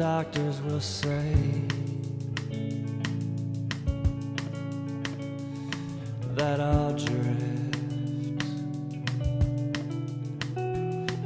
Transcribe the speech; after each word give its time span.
Doctors 0.00 0.62
will 0.62 0.80
say. 0.80 1.34
That 6.34 6.58
I'll 6.58 6.94
drift. 6.94 8.46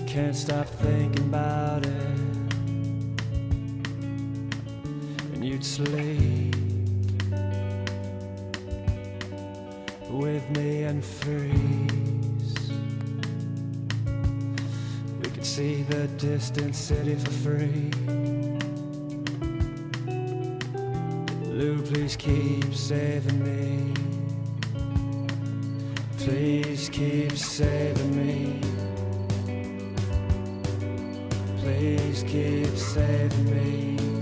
Can't 0.09 0.35
stop 0.35 0.67
thinking 0.67 1.23
about 1.23 1.87
it. 1.87 2.19
And 5.35 5.45
you'd 5.45 5.65
sleep 5.65 6.57
with 10.11 10.51
me 10.51 10.83
and 10.83 11.05
freeze. 11.05 12.55
We 15.23 15.31
could 15.31 15.47
see 15.47 15.85
the 15.85 16.09
distant 16.19 16.75
city 16.75 17.15
for 17.15 17.31
free. 17.31 18.34
Please 21.85 22.17
keep 22.17 22.75
saving 22.75 23.45
me. 23.45 23.95
Please 26.19 26.89
keep 26.89 27.33
saving 27.33 28.17
me. 28.17 28.61
Please 31.61 32.23
keep 32.23 32.77
saving 32.77 33.51
me. 33.51 34.14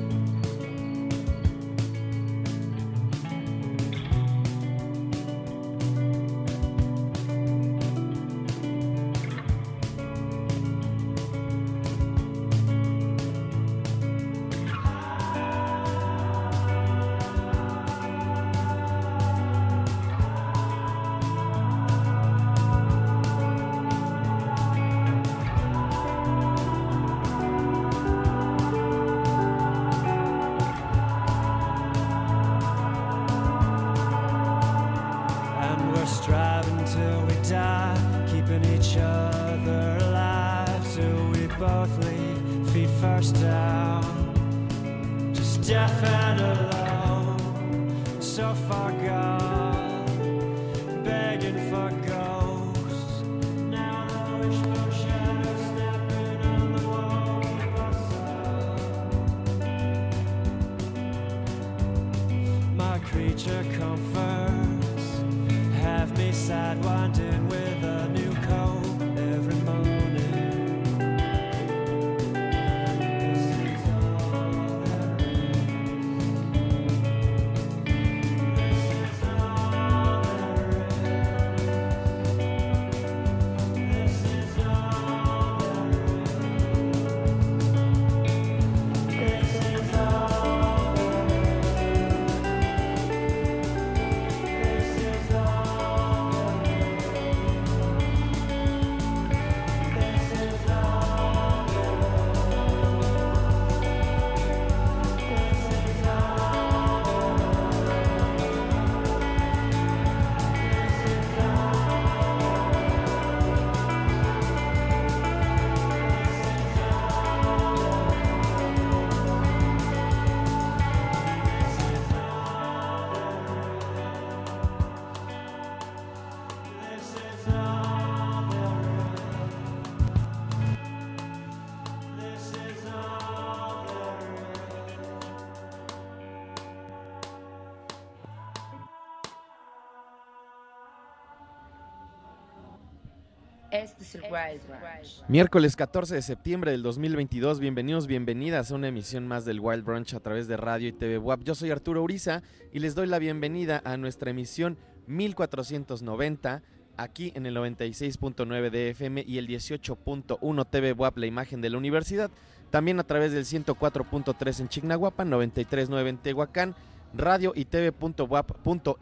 Miércoles 145.29 145.77
14 145.77 146.15
de 146.15 146.23
septiembre 146.23 146.73
del 146.73 146.83
2022. 146.83 147.59
Bienvenidos, 147.59 148.07
bienvenidas 148.07 148.71
a 148.71 148.75
una 148.75 148.89
emisión 148.89 149.27
más 149.27 149.47
del 149.47 149.61
Wild 149.61 149.83
Brunch 149.83 150.13
a 150.13 150.21
través 150.21 150.47
de 150.47 150.59
radio 150.59 150.89
y 150.89 150.93
TV 150.93 151.17
WAP. 151.17 151.43
Yo 151.43 151.55
soy 151.55 151.71
Arturo 151.71 152.03
Uriza 152.03 152.43
y 152.73 152.81
les 152.81 152.95
doy 152.95 153.07
la 153.07 153.19
bienvenida 153.19 153.81
a 153.85 153.97
nuestra 153.97 154.31
emisión 154.31 154.77
1490 155.07 156.63
aquí 156.99 157.33
en 157.35 157.47
el 157.47 157.57
96.9 157.57 158.69
de 158.69 158.91
FM 158.91 159.25
y 159.27 159.39
el 159.39 159.49
18.1 159.49 160.67
TV 160.69 160.93
WAP, 160.93 161.17
la 161.17 161.27
imagen 161.27 161.63
de 161.63 161.71
la 161.71 161.79
universidad. 161.79 162.31
También 162.71 163.01
a 163.01 163.05
través 163.05 163.33
del 163.33 163.47
104.3 163.47 164.61
en 164.61 164.69
Chignahuapan, 164.69 165.31
93.9 165.31 166.09
en 166.09 166.19
Tehuacán 166.19 166.75
radio 167.15 167.53
y 167.55 167.65
tv.wap.mx 167.65 168.95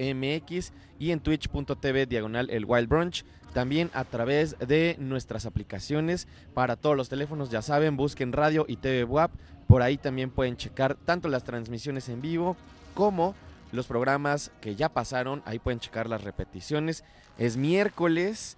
y 0.98 1.10
en 1.10 1.20
twitch.tv 1.20 2.06
diagonal 2.06 2.50
el 2.50 2.64
Wild 2.64 2.88
Brunch. 2.88 3.24
También 3.52 3.90
a 3.94 4.04
través 4.04 4.56
de 4.58 4.96
nuestras 4.98 5.44
aplicaciones 5.46 6.28
para 6.54 6.76
todos 6.76 6.96
los 6.96 7.08
teléfonos, 7.08 7.50
ya 7.50 7.62
saben, 7.62 7.96
busquen 7.96 8.32
radio 8.32 8.64
y 8.68 8.76
TV 8.76 9.04
WAP. 9.04 9.32
Por 9.66 9.82
ahí 9.82 9.98
también 9.98 10.30
pueden 10.30 10.56
checar 10.56 10.94
tanto 10.94 11.28
las 11.28 11.44
transmisiones 11.44 12.08
en 12.08 12.20
vivo 12.20 12.56
como 12.94 13.34
los 13.72 13.86
programas 13.86 14.52
que 14.60 14.76
ya 14.76 14.88
pasaron. 14.88 15.42
Ahí 15.44 15.58
pueden 15.58 15.80
checar 15.80 16.08
las 16.08 16.22
repeticiones. 16.22 17.04
Es 17.38 17.56
miércoles 17.56 18.56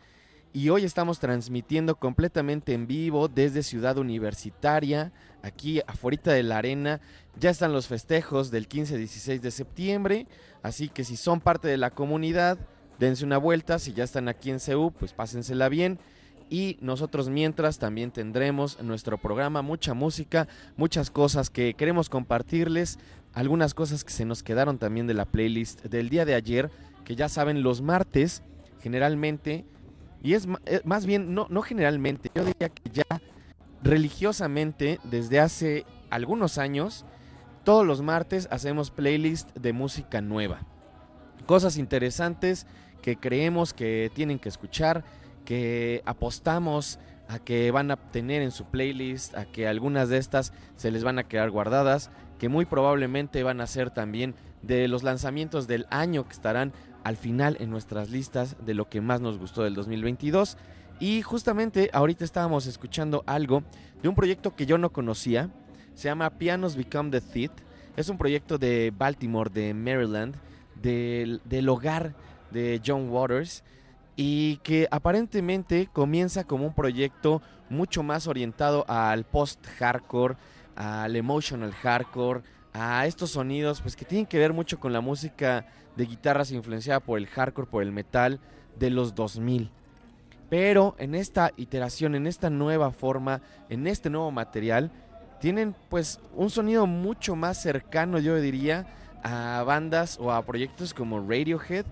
y 0.52 0.68
hoy 0.68 0.84
estamos 0.84 1.18
transmitiendo 1.18 1.96
completamente 1.96 2.74
en 2.74 2.86
vivo 2.86 3.28
desde 3.28 3.62
Ciudad 3.62 3.96
Universitaria, 3.96 5.10
aquí 5.42 5.80
afuera 5.86 6.34
de 6.34 6.42
la 6.42 6.58
arena. 6.58 7.00
Ya 7.38 7.48
están 7.48 7.72
los 7.72 7.86
festejos 7.86 8.50
del 8.50 8.68
15-16 8.68 9.40
de 9.40 9.50
septiembre, 9.50 10.26
así 10.62 10.90
que 10.90 11.04
si 11.04 11.16
son 11.16 11.40
parte 11.40 11.68
de 11.68 11.78
la 11.78 11.90
comunidad, 11.90 12.58
dense 13.02 13.24
una 13.24 13.38
vuelta. 13.38 13.78
Si 13.78 13.92
ya 13.92 14.04
están 14.04 14.28
aquí 14.28 14.50
en 14.50 14.60
CEU, 14.60 14.92
pues 14.92 15.12
pásensela 15.12 15.68
bien. 15.68 15.98
Y 16.48 16.76
nosotros 16.80 17.28
mientras 17.28 17.78
también 17.78 18.10
tendremos 18.10 18.80
nuestro 18.82 19.18
programa, 19.18 19.62
mucha 19.62 19.94
música, 19.94 20.48
muchas 20.76 21.10
cosas 21.10 21.50
que 21.50 21.74
queremos 21.74 22.08
compartirles, 22.08 22.98
algunas 23.32 23.74
cosas 23.74 24.04
que 24.04 24.12
se 24.12 24.24
nos 24.24 24.42
quedaron 24.42 24.78
también 24.78 25.06
de 25.06 25.14
la 25.14 25.24
playlist 25.24 25.82
del 25.84 26.10
día 26.10 26.24
de 26.24 26.34
ayer, 26.34 26.70
que 27.04 27.16
ya 27.16 27.28
saben, 27.28 27.62
los 27.62 27.80
martes 27.80 28.42
generalmente 28.82 29.64
y 30.22 30.34
es 30.34 30.46
eh, 30.66 30.80
más 30.84 31.04
bien, 31.04 31.34
no, 31.34 31.46
no 31.50 31.62
generalmente, 31.62 32.30
yo 32.34 32.44
diría 32.44 32.68
que 32.68 32.90
ya 32.92 33.20
religiosamente 33.82 35.00
desde 35.02 35.40
hace 35.40 35.84
algunos 36.10 36.58
años, 36.58 37.04
todos 37.64 37.84
los 37.84 38.02
martes 38.02 38.46
hacemos 38.50 38.90
playlist 38.90 39.54
de 39.56 39.72
música 39.72 40.20
nueva. 40.20 40.60
Cosas 41.46 41.76
interesantes 41.76 42.66
que 43.02 43.16
creemos 43.16 43.74
que 43.74 44.10
tienen 44.14 44.38
que 44.38 44.48
escuchar, 44.48 45.04
que 45.44 46.02
apostamos 46.06 46.98
a 47.28 47.38
que 47.38 47.70
van 47.70 47.90
a 47.90 47.96
tener 47.96 48.42
en 48.42 48.50
su 48.50 48.64
playlist, 48.64 49.36
a 49.36 49.44
que 49.44 49.66
algunas 49.66 50.08
de 50.08 50.18
estas 50.18 50.52
se 50.76 50.90
les 50.90 51.04
van 51.04 51.18
a 51.18 51.24
quedar 51.24 51.50
guardadas, 51.50 52.10
que 52.38 52.48
muy 52.48 52.64
probablemente 52.64 53.42
van 53.42 53.60
a 53.60 53.66
ser 53.66 53.90
también 53.90 54.34
de 54.62 54.88
los 54.88 55.02
lanzamientos 55.02 55.66
del 55.66 55.86
año 55.90 56.24
que 56.24 56.32
estarán 56.32 56.72
al 57.04 57.16
final 57.16 57.56
en 57.60 57.70
nuestras 57.70 58.10
listas 58.10 58.56
de 58.64 58.74
lo 58.74 58.88
que 58.88 59.00
más 59.00 59.20
nos 59.20 59.38
gustó 59.38 59.62
del 59.62 59.74
2022. 59.74 60.56
Y 61.00 61.22
justamente 61.22 61.90
ahorita 61.92 62.24
estábamos 62.24 62.66
escuchando 62.66 63.24
algo 63.26 63.62
de 64.02 64.08
un 64.08 64.14
proyecto 64.14 64.54
que 64.54 64.66
yo 64.66 64.78
no 64.78 64.92
conocía. 64.92 65.50
Se 65.94 66.08
llama 66.08 66.30
Pianos 66.30 66.76
Become 66.76 67.10
the 67.10 67.20
Theat. 67.20 67.52
Es 67.96 68.08
un 68.08 68.18
proyecto 68.18 68.56
de 68.56 68.92
Baltimore, 68.96 69.50
de 69.50 69.74
Maryland, 69.74 70.36
del, 70.80 71.40
del 71.44 71.68
hogar 71.68 72.14
de 72.52 72.80
John 72.84 73.10
Waters. 73.10 73.64
Y 74.14 74.58
que 74.58 74.86
aparentemente 74.90 75.88
comienza 75.92 76.44
como 76.44 76.66
un 76.66 76.74
proyecto 76.74 77.40
mucho 77.70 78.02
más 78.02 78.26
orientado 78.26 78.84
al 78.86 79.24
post-hardcore, 79.24 80.36
al 80.76 81.16
emotional 81.16 81.72
hardcore, 81.72 82.42
a 82.74 83.06
estos 83.06 83.30
sonidos 83.30 83.80
pues 83.80 83.96
que 83.96 84.04
tienen 84.04 84.26
que 84.26 84.38
ver 84.38 84.52
mucho 84.52 84.78
con 84.78 84.92
la 84.92 85.00
música 85.00 85.66
de 85.96 86.06
guitarras 86.06 86.52
influenciada 86.52 87.00
por 87.00 87.18
el 87.18 87.26
hardcore, 87.26 87.68
por 87.68 87.82
el 87.82 87.92
metal 87.92 88.40
de 88.78 88.90
los 88.90 89.14
2000. 89.14 89.70
Pero 90.48 90.94
en 90.98 91.14
esta 91.14 91.52
iteración, 91.56 92.14
en 92.14 92.26
esta 92.26 92.50
nueva 92.50 92.90
forma, 92.90 93.40
en 93.70 93.86
este 93.86 94.10
nuevo 94.10 94.30
material, 94.30 94.90
tienen 95.40 95.74
pues 95.88 96.20
un 96.34 96.50
sonido 96.50 96.86
mucho 96.86 97.36
más 97.36 97.60
cercano, 97.60 98.18
yo 98.18 98.36
diría, 98.36 98.86
a 99.22 99.62
bandas 99.66 100.18
o 100.20 100.30
a 100.30 100.44
proyectos 100.44 100.92
como 100.92 101.20
Radiohead, 101.20 101.86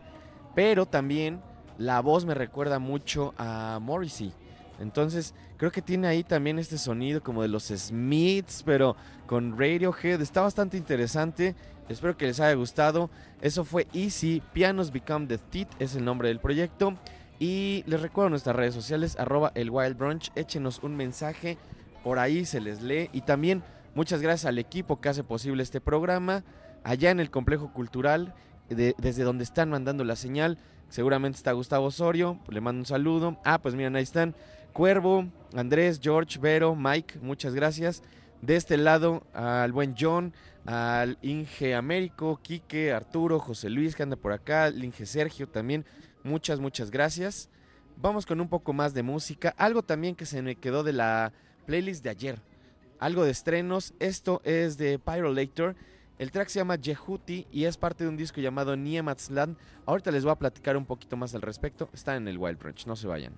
pero 0.54 0.86
también 0.86 1.40
la 1.78 2.00
voz 2.00 2.24
me 2.24 2.34
recuerda 2.34 2.78
mucho 2.78 3.34
a 3.38 3.78
Morrissey. 3.80 4.32
Entonces, 4.80 5.34
creo 5.58 5.70
que 5.70 5.82
tiene 5.82 6.08
ahí 6.08 6.24
también 6.24 6.58
este 6.58 6.78
sonido 6.78 7.22
como 7.22 7.42
de 7.42 7.48
los 7.48 7.64
Smiths, 7.64 8.62
pero 8.64 8.96
con 9.26 9.58
Radiohead. 9.58 10.20
Está 10.20 10.40
bastante 10.40 10.76
interesante. 10.76 11.54
Espero 11.88 12.16
que 12.16 12.26
les 12.26 12.40
haya 12.40 12.54
gustado. 12.54 13.10
Eso 13.42 13.64
fue 13.64 13.86
Easy. 13.92 14.42
Pianos 14.52 14.90
Become 14.90 15.26
the 15.26 15.38
Teeth 15.38 15.68
es 15.78 15.94
el 15.96 16.04
nombre 16.04 16.28
del 16.28 16.40
proyecto. 16.40 16.94
Y 17.38 17.84
les 17.86 18.00
recuerdo 18.00 18.30
nuestras 18.30 18.56
redes 18.56 18.74
sociales, 18.74 19.18
arroba 19.18 19.52
el 19.54 19.70
Wild 19.70 19.96
Brunch. 19.96 20.30
Échenos 20.34 20.80
un 20.82 20.96
mensaje. 20.96 21.58
Por 22.02 22.18
ahí 22.18 22.44
se 22.44 22.60
les 22.60 22.80
lee. 22.80 23.10
Y 23.12 23.22
también 23.22 23.62
muchas 23.94 24.22
gracias 24.22 24.46
al 24.46 24.58
equipo 24.58 25.00
que 25.00 25.10
hace 25.10 25.24
posible 25.24 25.62
este 25.62 25.80
programa. 25.80 26.42
Allá 26.84 27.10
en 27.10 27.20
el 27.20 27.30
complejo 27.30 27.72
cultural, 27.72 28.34
desde 28.70 29.22
donde 29.24 29.44
están 29.44 29.70
mandando 29.70 30.04
la 30.04 30.16
señal. 30.16 30.58
Seguramente 30.88 31.36
está 31.36 31.52
Gustavo 31.52 31.86
Osorio. 31.86 32.38
Le 32.48 32.60
mando 32.60 32.80
un 32.80 32.86
saludo. 32.86 33.38
Ah, 33.44 33.60
pues 33.60 33.74
miren, 33.74 33.96
ahí 33.96 34.02
están. 34.02 34.34
Cuervo, 34.72 35.26
Andrés, 35.54 36.00
George, 36.02 36.38
Vero, 36.38 36.74
Mike, 36.76 37.18
muchas 37.20 37.54
gracias. 37.54 38.02
De 38.40 38.56
este 38.56 38.76
lado 38.76 39.22
al 39.34 39.72
buen 39.72 39.94
John, 39.98 40.32
al 40.64 41.18
Inge 41.22 41.74
Américo, 41.74 42.38
Quique, 42.42 42.92
Arturo, 42.92 43.38
José 43.38 43.68
Luis 43.68 43.94
que 43.96 44.02
anda 44.02 44.16
por 44.16 44.32
acá, 44.32 44.70
Inge 44.70 45.06
Sergio 45.06 45.48
también, 45.48 45.84
muchas, 46.22 46.60
muchas 46.60 46.90
gracias. 46.90 47.50
Vamos 47.96 48.24
con 48.24 48.40
un 48.40 48.48
poco 48.48 48.72
más 48.72 48.94
de 48.94 49.02
música, 49.02 49.54
algo 49.58 49.82
también 49.82 50.14
que 50.14 50.24
se 50.24 50.40
me 50.40 50.56
quedó 50.56 50.82
de 50.82 50.92
la 50.92 51.32
playlist 51.66 52.02
de 52.02 52.10
ayer, 52.10 52.40
algo 52.98 53.24
de 53.24 53.30
estrenos, 53.30 53.92
esto 53.98 54.40
es 54.44 54.78
de 54.78 54.98
Pyrolator, 54.98 55.76
el 56.20 56.30
track 56.30 56.48
se 56.48 56.58
llama 56.58 56.76
Jehuti 56.76 57.46
y 57.50 57.64
es 57.64 57.78
parte 57.78 58.04
de 58.04 58.10
un 58.10 58.16
disco 58.18 58.42
llamado 58.42 58.76
Niematsland. 58.76 59.56
Ahorita 59.86 60.10
les 60.10 60.22
voy 60.22 60.32
a 60.32 60.36
platicar 60.36 60.76
un 60.76 60.84
poquito 60.84 61.16
más 61.16 61.34
al 61.34 61.40
respecto, 61.40 61.88
está 61.94 62.14
en 62.14 62.28
el 62.28 62.36
Wild 62.36 62.58
Brunch, 62.58 62.86
no 62.86 62.94
se 62.94 63.06
vayan. 63.06 63.32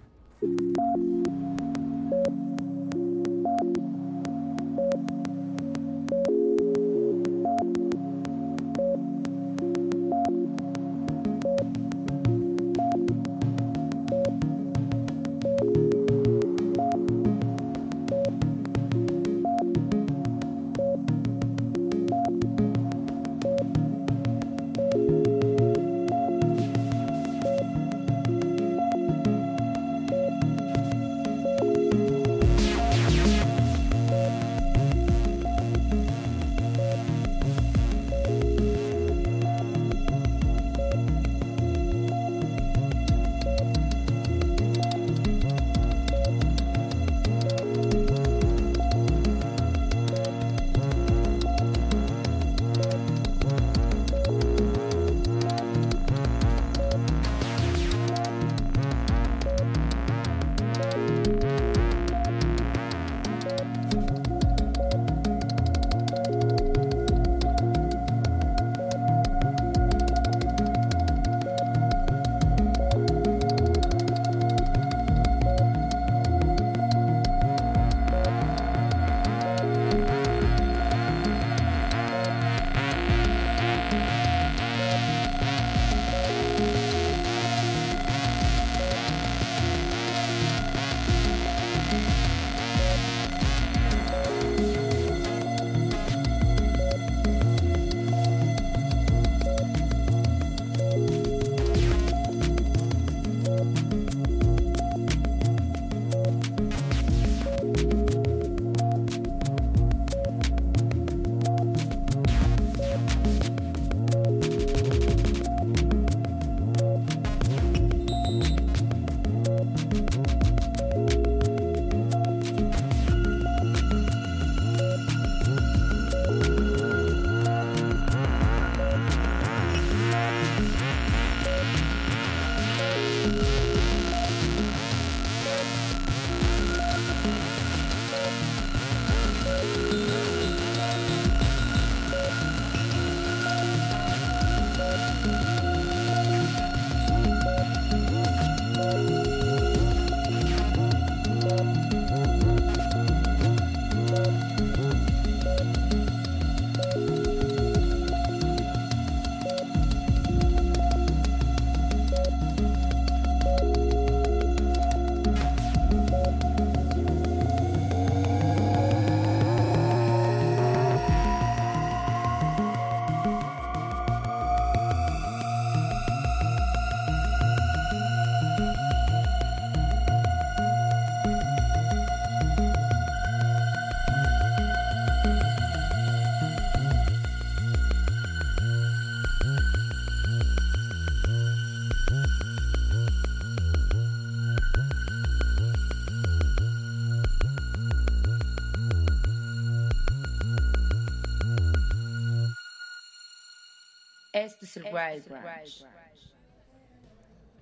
Es 204.72 204.78
el 204.78 204.84
Wild 204.84 205.28
Branch. 205.28 205.86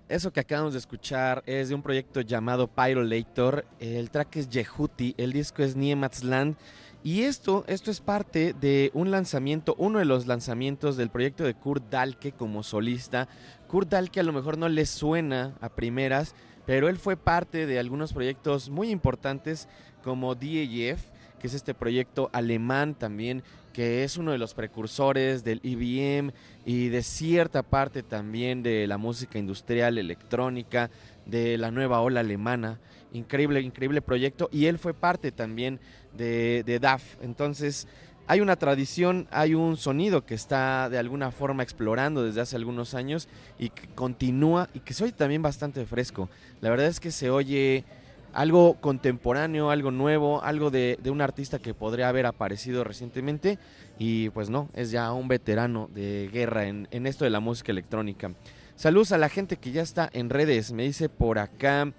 Eso 0.09 0.33
que 0.33 0.38
acabamos 0.38 0.75
de 0.75 0.79
escuchar 0.79 1.43
es 1.45 1.69
de 1.69 1.75
un 1.75 1.83
proyecto 1.83 2.21
llamado 2.21 2.69
Pyrolator. 2.69 3.67
El 3.81 4.12
track 4.12 4.37
es 4.37 4.49
Yehuti, 4.49 5.17
el 5.19 5.33
disco 5.33 5.64
es 5.64 5.75
Niematsland. 5.75 6.57
Y 7.02 7.23
esto, 7.23 7.64
esto 7.67 7.90
es 7.90 8.00
parte 8.00 8.55
de 8.61 8.93
un 8.95 9.11
lanzamiento, 9.11 9.75
uno 9.76 9.99
de 9.99 10.05
los 10.05 10.29
lanzamientos 10.29 10.97
del 10.97 11.11
proyecto 11.11 11.43
de 11.43 11.55
Kurt 11.55 11.90
Dalke 11.90 12.31
como 12.31 12.62
solista. 12.62 13.26
Kurt 13.67 13.88
Dalke 13.88 14.21
a 14.21 14.25
lo 14.25 14.33
mejor 14.33 14.57
no 14.57 14.69
le 14.69 14.87
suena 14.87 15.57
a 15.61 15.69
primeras, 15.71 16.37
pero 16.64 16.88
él 16.88 16.97
fue 16.97 17.17
parte 17.17 17.67
de 17.67 17.81
algunos 17.81 18.12
proyectos 18.12 18.71
muy 18.71 18.90
importantes 18.90 19.69
como 20.05 20.37
DAF, 20.37 21.02
que 21.40 21.47
es 21.49 21.54
este 21.54 21.75
proyecto 21.75 22.30
alemán 22.32 22.94
también, 22.94 23.42
que 23.73 24.04
es 24.04 24.16
uno 24.16 24.32
de 24.32 24.38
los 24.38 24.54
precursores 24.54 25.42
del 25.42 25.61
EBM 25.64 26.32
y 26.64 26.88
de 26.88 27.02
cierta 27.02 27.62
parte 27.62 28.02
también 28.02 28.62
de 28.62 28.87
la 28.87 28.99
música 28.99 29.38
industrial 29.38 29.99
electrónica, 29.99 30.90
de 31.26 31.59
la 31.59 31.70
nueva 31.70 32.00
ola 32.00 32.20
alemana. 32.20 32.78
Increíble, 33.12 33.61
increíble 33.61 34.02
proyecto. 34.02 34.49
Y 34.52 34.66
él 34.66 34.78
fue 34.78 34.94
parte 34.94 35.32
también 35.32 35.80
de, 36.16 36.62
de 36.64 36.78
DAF. 36.78 37.16
Entonces, 37.23 37.88
hay 38.26 38.40
una 38.40 38.56
tradición, 38.56 39.26
hay 39.32 39.54
un 39.54 39.76
sonido 39.76 40.25
que 40.25 40.35
está 40.35 40.88
de 40.88 40.99
alguna 40.99 41.32
forma 41.32 41.64
explorando 41.64 42.23
desde 42.23 42.40
hace 42.40 42.54
algunos 42.54 42.94
años 42.94 43.28
y 43.59 43.70
que 43.70 43.88
continúa 43.88 44.68
y 44.73 44.80
que 44.80 44.94
se 44.94 45.02
oye 45.02 45.12
también 45.12 45.42
bastante 45.42 45.85
fresco. 45.85 46.28
La 46.61 46.70
verdad 46.70 46.87
es 46.87 47.00
que 47.00 47.11
se 47.11 47.30
oye 47.30 47.85
algo 48.32 48.75
contemporáneo, 48.80 49.70
algo 49.70 49.90
nuevo, 49.90 50.42
algo 50.42 50.70
de, 50.70 50.99
un 51.10 51.20
artista 51.20 51.58
que 51.58 51.75
podría 51.75 52.08
haber 52.08 52.26
aparecido 52.26 52.84
recientemente 52.84 53.58
y 53.99 54.30
pues 54.30 54.50
no, 54.50 54.68
es 54.75 54.90
ya 54.90 55.12
un 55.12 55.28
veterano 55.28 55.88
de 55.92 56.30
guerra 56.32 56.66
en, 56.66 56.88
en 56.90 57.06
esto 57.06 57.25
de 57.25 57.30
la 57.30 57.40
música 57.40 57.72
electrónica. 57.72 58.32
Saludos 58.76 59.12
a 59.12 59.18
la 59.18 59.28
gente 59.28 59.56
que 59.56 59.72
ya 59.72 59.82
está 59.82 60.08
en 60.12 60.30
redes, 60.30 60.72
me 60.72 60.84
dice 60.84 61.08
por 61.08 61.38
acá 61.38 61.92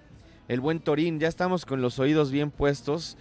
el 0.48 0.60
buen 0.60 0.80
Torín, 0.80 1.20
ya 1.20 1.28
estamos 1.28 1.64
con 1.64 1.80
los 1.80 1.98
oídos 1.98 2.30
bien 2.30 2.50
puestos 2.50 3.16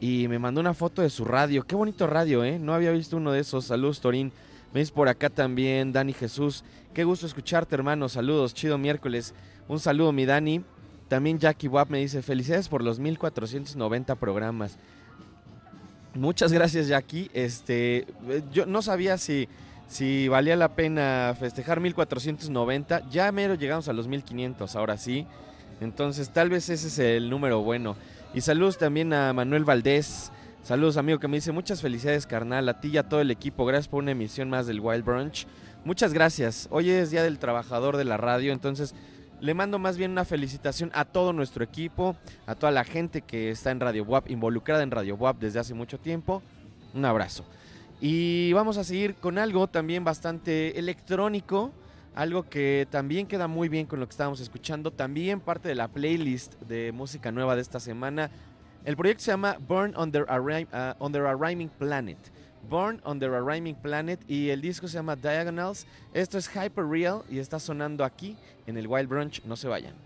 y 0.00 0.28
me 0.28 0.38
mandó 0.38 0.60
una 0.60 0.74
foto 0.74 1.02
de 1.02 1.10
su 1.10 1.24
radio, 1.24 1.66
qué 1.66 1.74
bonito 1.74 2.06
radio, 2.06 2.44
¿eh? 2.44 2.58
No 2.58 2.74
había 2.74 2.90
visto 2.90 3.16
uno 3.16 3.32
de 3.32 3.40
esos, 3.40 3.64
saludos 3.64 4.00
Torín. 4.00 4.32
Me 4.74 4.80
dice 4.80 4.92
por 4.92 5.08
acá 5.08 5.30
también 5.30 5.92
Dani 5.92 6.12
Jesús, 6.12 6.64
qué 6.92 7.04
gusto 7.04 7.26
escucharte 7.26 7.74
hermano, 7.74 8.08
saludos, 8.10 8.52
chido 8.52 8.76
miércoles, 8.76 9.34
un 9.68 9.80
saludo 9.80 10.12
mi 10.12 10.26
Dani. 10.26 10.64
También 11.08 11.38
Jackie 11.38 11.68
Wap 11.68 11.88
me 11.88 11.98
dice, 11.98 12.22
felicidades 12.22 12.68
por 12.68 12.82
los 12.82 12.98
1490 12.98 14.14
programas. 14.16 14.76
Muchas 16.14 16.52
gracias 16.52 16.88
Jackie. 16.88 17.30
Este, 17.34 18.06
yo 18.52 18.66
no 18.66 18.82
sabía 18.82 19.18
si, 19.18 19.48
si 19.86 20.28
valía 20.28 20.56
la 20.56 20.74
pena 20.74 21.36
festejar 21.38 21.80
1490. 21.80 23.08
Ya 23.10 23.30
mero 23.32 23.54
llegamos 23.54 23.88
a 23.88 23.92
los 23.92 24.08
1500, 24.08 24.74
ahora 24.74 24.96
sí. 24.96 25.26
Entonces 25.80 26.30
tal 26.30 26.48
vez 26.48 26.68
ese 26.70 26.88
es 26.88 26.98
el 26.98 27.30
número 27.30 27.60
bueno. 27.60 27.96
Y 28.34 28.40
saludos 28.40 28.78
también 28.78 29.12
a 29.12 29.32
Manuel 29.32 29.64
Valdés. 29.64 30.32
Saludos 30.62 30.96
amigo 30.96 31.20
que 31.20 31.28
me 31.28 31.36
dice 31.36 31.52
muchas 31.52 31.80
felicidades 31.80 32.26
carnal, 32.26 32.68
a 32.68 32.80
ti 32.80 32.88
y 32.88 32.98
a 32.98 33.08
todo 33.08 33.20
el 33.20 33.30
equipo. 33.30 33.64
Gracias 33.66 33.86
por 33.86 34.02
una 34.02 34.10
emisión 34.10 34.50
más 34.50 34.66
del 34.66 34.80
Wild 34.80 35.04
Brunch. 35.04 35.46
Muchas 35.84 36.12
gracias. 36.12 36.66
Hoy 36.70 36.90
es 36.90 37.12
Día 37.12 37.22
del 37.22 37.38
Trabajador 37.38 37.96
de 37.96 38.04
la 38.04 38.16
Radio, 38.16 38.52
entonces 38.52 38.92
le 39.40 39.54
mando 39.54 39.78
más 39.78 39.96
bien 39.96 40.12
una 40.12 40.24
felicitación 40.24 40.90
a 40.94 41.04
todo 41.04 41.32
nuestro 41.32 41.64
equipo, 41.64 42.16
a 42.46 42.54
toda 42.54 42.72
la 42.72 42.84
gente 42.84 43.22
que 43.22 43.50
está 43.50 43.70
en 43.70 43.80
Radio 43.80 44.04
WAP, 44.04 44.30
involucrada 44.30 44.82
en 44.82 44.90
Radio 44.90 45.16
WAP 45.16 45.38
desde 45.38 45.58
hace 45.58 45.74
mucho 45.74 45.98
tiempo. 45.98 46.42
Un 46.94 47.04
abrazo. 47.04 47.44
Y 48.00 48.52
vamos 48.52 48.76
a 48.76 48.84
seguir 48.84 49.14
con 49.14 49.38
algo 49.38 49.68
también 49.68 50.04
bastante 50.04 50.78
electrónico, 50.78 51.72
algo 52.14 52.48
que 52.48 52.86
también 52.90 53.26
queda 53.26 53.48
muy 53.48 53.68
bien 53.68 53.86
con 53.86 54.00
lo 54.00 54.06
que 54.06 54.12
estábamos 54.12 54.40
escuchando, 54.40 54.90
también 54.90 55.40
parte 55.40 55.68
de 55.68 55.74
la 55.74 55.88
playlist 55.88 56.54
de 56.62 56.92
música 56.92 57.32
nueva 57.32 57.54
de 57.56 57.62
esta 57.62 57.80
semana. 57.80 58.30
El 58.84 58.96
proyecto 58.96 59.24
se 59.24 59.30
llama 59.30 59.56
Burn 59.66 59.94
Under 59.98 60.24
a, 60.28 60.40
uh, 60.40 61.04
Under 61.04 61.26
a 61.26 61.34
Rhyming 61.34 61.70
Planet. 61.70 62.18
Born 62.68 63.00
Under 63.04 63.32
a 63.34 63.40
Rhyming 63.40 63.76
Planet 63.76 64.20
y 64.28 64.50
el 64.50 64.60
disco 64.60 64.88
se 64.88 64.94
llama 64.94 65.16
Diagonals. 65.16 65.86
Esto 66.12 66.36
es 66.38 66.48
Hyper 66.48 66.84
Real 66.84 67.22
y 67.30 67.38
está 67.38 67.58
sonando 67.58 68.04
aquí 68.04 68.36
en 68.66 68.76
el 68.76 68.86
Wild 68.86 69.08
Brunch. 69.08 69.42
No 69.44 69.56
se 69.56 69.68
vayan. 69.68 70.05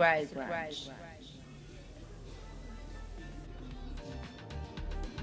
Wild 0.00 0.34
Branch. 0.34 0.90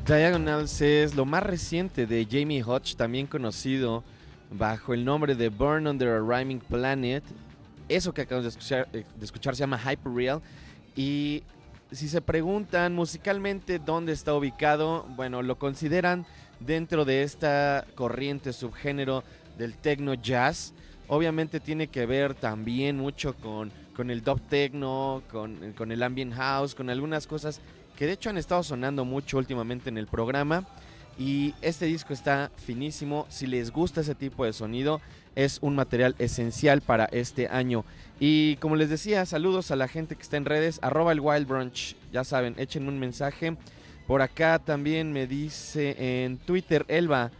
Diagonals 0.05 0.81
es 0.81 1.15
lo 1.15 1.25
más 1.25 1.43
reciente 1.43 2.05
de 2.05 2.25
Jamie 2.29 2.63
Hodge, 2.63 2.95
también 2.95 3.27
conocido 3.27 4.03
bajo 4.51 4.93
el 4.93 5.03
nombre 5.03 5.35
de 5.35 5.49
Burn 5.49 5.87
Under 5.87 6.09
a 6.09 6.19
Rhyming 6.19 6.59
Planet. 6.59 7.23
Eso 7.89 8.13
que 8.13 8.21
acabamos 8.21 8.45
de 8.45 8.49
escuchar, 8.49 8.87
eh, 8.93 9.03
de 9.17 9.25
escuchar 9.25 9.55
se 9.55 9.61
llama 9.61 9.79
Hyperreal. 9.79 10.41
Y 10.95 11.43
si 11.91 12.07
se 12.07 12.21
preguntan 12.21 12.93
musicalmente 12.93 13.79
dónde 13.79 14.13
está 14.13 14.33
ubicado, 14.33 15.05
bueno, 15.15 15.41
lo 15.41 15.57
consideran 15.57 16.25
dentro 16.59 17.03
de 17.03 17.23
esta 17.23 17.85
corriente 17.95 18.53
subgénero 18.53 19.23
del 19.57 19.75
techno 19.75 20.13
jazz. 20.13 20.73
Obviamente 21.07 21.59
tiene 21.59 21.87
que 21.87 22.05
ver 22.05 22.33
también 22.33 22.97
mucho 22.97 23.35
con, 23.35 23.71
con 23.97 24.11
el 24.11 24.23
dub 24.23 24.39
techno, 24.47 25.23
con, 25.31 25.73
con 25.73 25.91
el 25.91 26.03
ambient 26.03 26.35
house, 26.35 26.75
con 26.75 26.91
algunas 26.91 27.25
cosas 27.25 27.59
que 27.97 28.05
de 28.05 28.11
hecho 28.11 28.29
han 28.29 28.37
estado 28.37 28.61
sonando 28.61 29.03
mucho 29.05 29.39
últimamente 29.39 29.89
en 29.89 29.97
el 29.97 30.05
programa. 30.05 30.67
Y 31.17 31.55
este 31.63 31.87
disco 31.87 32.13
está 32.13 32.51
finísimo. 32.57 33.25
Si 33.27 33.47
les 33.47 33.71
gusta 33.71 34.01
ese 34.01 34.13
tipo 34.13 34.45
de 34.45 34.53
sonido, 34.53 35.01
es 35.33 35.57
un 35.61 35.75
material 35.75 36.13
esencial 36.19 36.81
para 36.81 37.05
este 37.05 37.47
año. 37.47 37.85
Y 38.19 38.57
como 38.57 38.75
les 38.75 38.91
decía, 38.91 39.25
saludos 39.25 39.71
a 39.71 39.75
la 39.75 39.87
gente 39.87 40.15
que 40.15 40.21
está 40.21 40.37
en 40.37 40.45
redes, 40.45 40.77
arroba 40.83 41.11
el 41.11 41.19
Wild 41.19 41.47
Brunch. 41.47 41.95
Ya 42.13 42.23
saben, 42.23 42.53
échenme 42.59 42.89
un 42.89 42.99
mensaje. 42.99 43.57
Por 44.05 44.21
acá 44.21 44.59
también 44.59 45.11
me 45.11 45.25
dice 45.25 46.23
en 46.23 46.37
Twitter 46.37 46.85
Elba, 46.87 47.31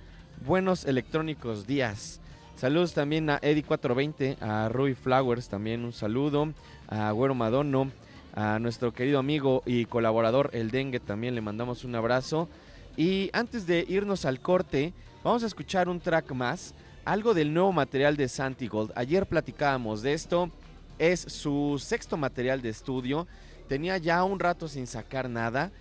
buenos 0.43 0.85
electrónicos 0.85 1.67
días. 1.67 2.19
Saludos 2.57 2.95
también 2.95 3.29
a 3.29 3.39
Eddie420, 3.39 4.41
a 4.41 4.67
Rui 4.69 4.95
Flowers 4.95 5.47
también 5.47 5.85
un 5.85 5.93
saludo, 5.93 6.53
a 6.87 7.11
Güero 7.11 7.35
Madono, 7.35 7.91
a 8.33 8.57
nuestro 8.57 8.91
querido 8.91 9.19
amigo 9.19 9.61
y 9.67 9.85
colaborador 9.85 10.49
El 10.53 10.71
Dengue 10.71 10.99
también 10.99 11.35
le 11.35 11.41
mandamos 11.41 11.83
un 11.83 11.93
abrazo. 11.93 12.49
Y 12.95 13.29
antes 13.31 13.67
de 13.67 13.85
irnos 13.87 14.25
al 14.25 14.39
corte, 14.39 14.91
vamos 15.23 15.43
a 15.43 15.45
escuchar 15.45 15.87
un 15.87 15.99
track 15.99 16.31
más, 16.31 16.73
algo 17.05 17.35
del 17.35 17.53
nuevo 17.53 17.71
material 17.73 18.17
de 18.17 18.27
Santigold. 18.27 18.91
Ayer 18.95 19.27
platicábamos 19.27 20.01
de 20.01 20.13
esto, 20.13 20.49
es 20.97 21.19
su 21.19 21.77
sexto 21.79 22.17
material 22.17 22.63
de 22.63 22.69
estudio, 22.69 23.27
tenía 23.67 23.99
ya 23.99 24.23
un 24.23 24.39
rato 24.39 24.67
sin 24.67 24.87
sacar 24.87 25.29
nada. 25.29 25.71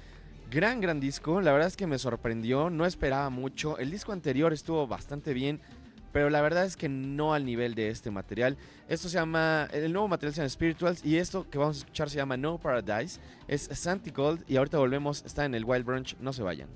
Gran, 0.50 0.82
gran 0.82 1.00
disco, 1.00 1.40
la 1.40 1.52
verdad 1.52 1.68
es 1.68 1.76
que 1.76 1.86
me 1.86 1.98
sorprendió, 1.98 2.68
no 2.68 2.84
esperaba 2.84 3.30
mucho. 3.30 3.78
El 3.78 3.90
disco 3.90 4.12
anterior 4.12 4.52
estuvo 4.52 4.86
bastante 4.86 5.32
bien, 5.32 5.58
pero 6.16 6.30
la 6.30 6.40
verdad 6.40 6.64
es 6.64 6.78
que 6.78 6.88
no 6.88 7.34
al 7.34 7.44
nivel 7.44 7.74
de 7.74 7.90
este 7.90 8.10
material. 8.10 8.56
Esto 8.88 9.10
se 9.10 9.18
llama, 9.18 9.68
el 9.70 9.92
nuevo 9.92 10.08
material 10.08 10.32
se 10.32 10.40
llama 10.40 10.48
Spirituals 10.48 11.04
y 11.04 11.18
esto 11.18 11.46
que 11.50 11.58
vamos 11.58 11.76
a 11.76 11.80
escuchar 11.80 12.08
se 12.08 12.16
llama 12.16 12.38
No 12.38 12.56
Paradise. 12.56 13.20
Es 13.46 13.68
Santi 13.70 14.12
Gold 14.12 14.42
y 14.48 14.56
ahorita 14.56 14.78
volvemos, 14.78 15.22
está 15.26 15.44
en 15.44 15.54
el 15.54 15.66
Wild 15.66 15.84
Brunch, 15.84 16.16
no 16.18 16.32
se 16.32 16.42
vayan. 16.42 16.68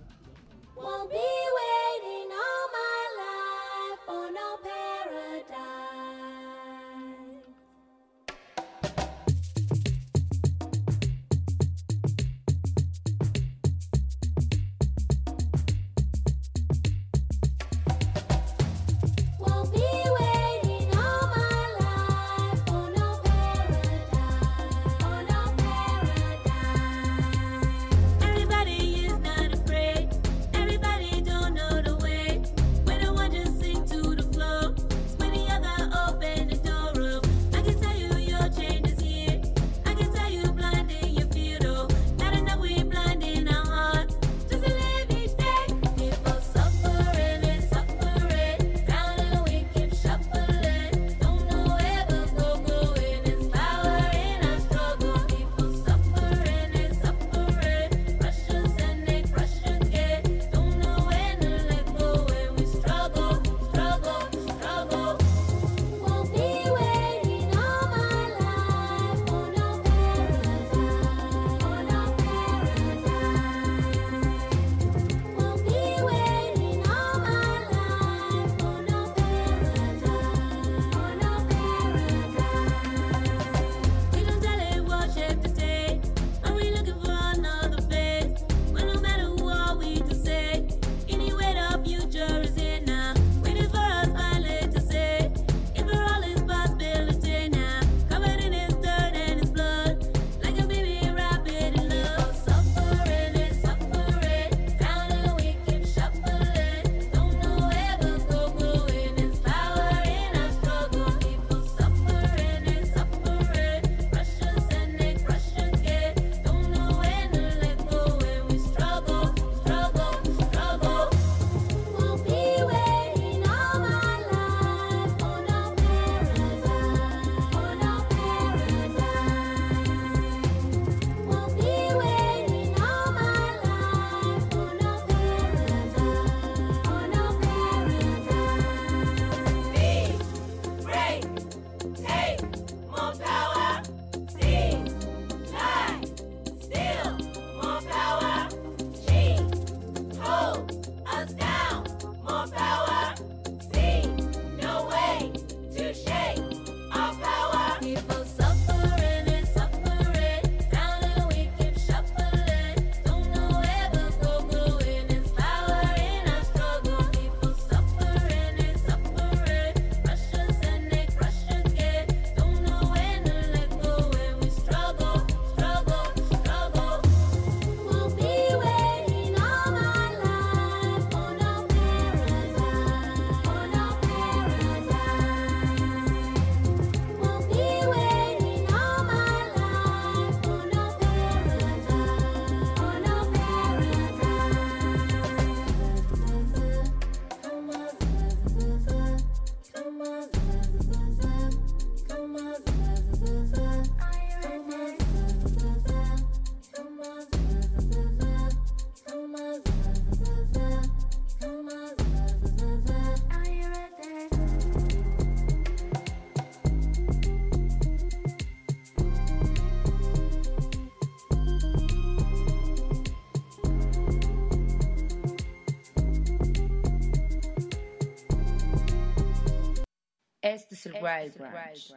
Extra 230.87 231.03
Wild 231.03 231.37
Branch. 231.37 231.93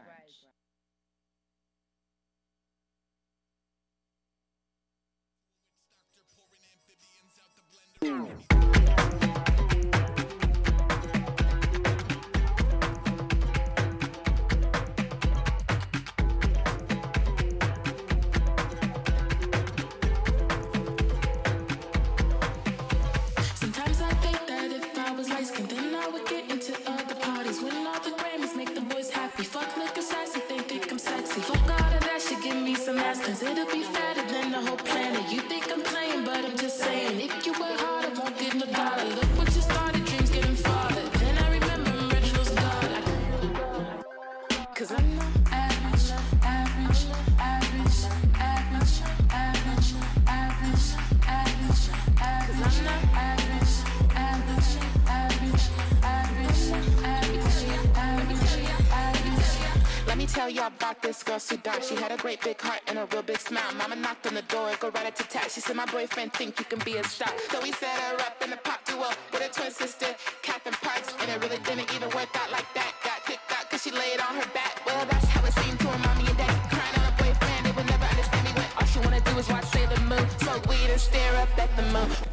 Y'all 60.64 60.72
about 60.72 61.02
this 61.02 61.24
girl, 61.24 61.40
Sudan. 61.40 61.82
She 61.82 61.94
had 61.94 62.14
a 62.14 62.16
great 62.16 62.40
big 62.42 62.62
heart 62.62 62.80
and 62.88 62.98
a 62.98 63.06
real 63.12 63.22
big 63.22 63.38
smile. 63.38 63.74
Mama 63.76 63.98
knocked 63.98 64.28
on 64.28 64.34
the 64.34 64.44
door, 64.44 64.70
and 64.70 64.80
go 64.80 64.92
right 64.92 65.08
at 65.08 65.18
tat. 65.18 65.52
She 65.52 65.60
said, 65.60 65.76
My 65.76 65.86
boyfriend 65.86 66.32
think 66.32 66.58
you 66.58 66.64
can 66.64 66.80
be 66.86 66.96
a 66.96 67.04
star. 67.04 67.34
So 67.52 67.60
we 67.62 67.74
set 67.74 68.00
her 68.00 68.16
up 68.22 68.42
in 68.42 68.54
a 68.54 68.56
pop 68.56 68.80
duo 68.86 69.10
with 69.34 69.42
her 69.42 69.50
twin 69.50 69.72
sister, 69.72 70.16
Catherine 70.42 70.76
Parks. 70.76 71.14
And 71.20 71.30
it 71.30 71.44
really 71.44 71.62
didn't 71.68 71.94
even 71.94 72.08
work 72.16 72.32
out 72.40 72.50
like 72.50 72.70
that. 72.76 72.96
Got 73.04 73.26
kicked 73.26 73.52
out 73.52 73.70
cause 73.70 73.84
she 73.84 73.92
laid 73.92 74.22
on 74.22 74.36
her 74.40 74.50
back. 74.54 74.80
Well, 74.86 75.06
that's 75.12 75.28
how 75.28 75.46
it 75.46 75.52
seemed 75.52 75.82
to 75.82 75.88
her 75.88 76.00
mommy 76.00 76.30
and 76.30 76.38
daddy. 76.38 76.56
Crying 76.72 76.96
on 76.96 77.12
her 77.12 77.18
boyfriend, 77.20 77.66
they 77.66 77.72
would 77.76 77.90
never 77.90 78.06
understand 78.06 78.44
me 78.48 78.52
when 78.56 78.68
all 78.80 78.88
she 78.88 79.00
wanna 79.00 79.20
do 79.20 79.38
is 79.38 79.50
watch 79.50 79.66
Sailor 79.66 80.00
Moon. 80.08 80.26
Smoke 80.40 80.66
weed 80.68 80.88
and 80.88 81.02
stare 81.02 81.36
up 81.44 81.60
at 81.60 81.76
the 81.76 81.84
moon. 81.92 82.33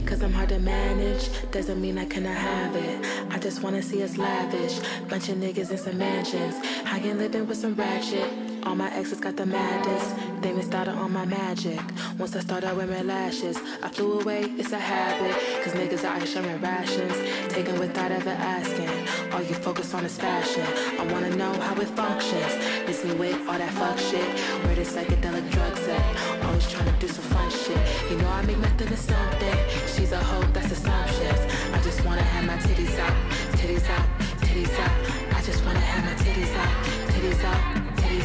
Because 0.00 0.22
I'm 0.22 0.32
hard 0.32 0.48
to 0.50 0.58
manage 0.58 1.28
doesn't 1.50 1.80
mean 1.80 1.98
I 1.98 2.04
cannot 2.06 2.36
have 2.36 2.74
it. 2.74 3.32
I 3.32 3.38
just 3.38 3.62
wanna 3.62 3.82
see 3.82 4.02
us 4.02 4.16
lavish. 4.16 4.80
Bunch 5.08 5.28
of 5.28 5.36
niggas 5.36 5.70
in 5.70 5.78
some 5.78 5.98
mansions. 5.98 6.54
I 6.86 6.98
can 7.00 7.18
living 7.18 7.46
with 7.46 7.58
some 7.58 7.74
ratchet. 7.74 8.49
All 8.66 8.74
my 8.74 8.90
exes 8.94 9.20
got 9.20 9.36
the 9.36 9.46
maddest. 9.46 10.16
They 10.42 10.52
missed 10.52 10.74
out 10.74 10.88
on 10.88 11.12
my 11.12 11.24
magic. 11.24 11.80
Once 12.18 12.36
I 12.36 12.40
started 12.40 12.76
wearing 12.76 13.06
lashes, 13.06 13.56
I 13.82 13.88
flew 13.88 14.20
away, 14.20 14.42
it's 14.58 14.72
a 14.72 14.78
habit. 14.78 15.34
Cause 15.64 15.72
niggas 15.74 16.04
out 16.04 16.18
here 16.18 16.26
sharing 16.26 16.60
rations. 16.60 17.14
Taking 17.48 17.78
without 17.78 18.12
ever 18.12 18.30
asking. 18.30 18.90
All 19.32 19.42
you 19.42 19.54
focus 19.54 19.94
on 19.94 20.04
is 20.04 20.16
fashion. 20.16 20.66
I 20.98 21.12
wanna 21.12 21.34
know 21.36 21.52
how 21.52 21.74
it 21.80 21.88
functions. 21.88 22.52
Miss 22.86 23.04
me 23.04 23.14
with 23.14 23.36
all 23.48 23.58
that 23.58 23.72
fuck 23.72 23.98
shit. 23.98 24.28
Where 24.64 24.74
the 24.74 24.82
psychedelic 24.82 25.50
drugs 25.50 25.88
at? 25.88 26.44
Always 26.44 26.70
trying 26.70 26.92
to 26.92 26.98
do 27.00 27.08
some 27.08 27.24
fun 27.24 27.50
shit. 27.50 27.80
You 28.10 28.18
know 28.18 28.28
I 28.28 28.42
make 28.42 28.58
nothing 28.58 28.88
to 28.88 28.96
something. 28.96 29.56
She's 29.94 30.12
a 30.12 30.18
hoe, 30.18 30.46
that's 30.52 30.70
assumptions. 30.72 31.40
I 31.72 31.80
just 31.82 32.04
wanna 32.04 32.22
have 32.22 32.44
my 32.46 32.56
titties 32.56 32.98
out, 32.98 33.16
titties 33.56 33.88
out, 33.88 34.06
titties 34.44 34.78
out. 34.78 35.36
I 35.36 35.42
just 35.42 35.64
wanna 35.64 35.80
have 35.80 36.04
my 36.04 36.14
titties 36.24 36.54
out, 36.56 36.84
titties 37.12 37.44
out, 37.44 37.79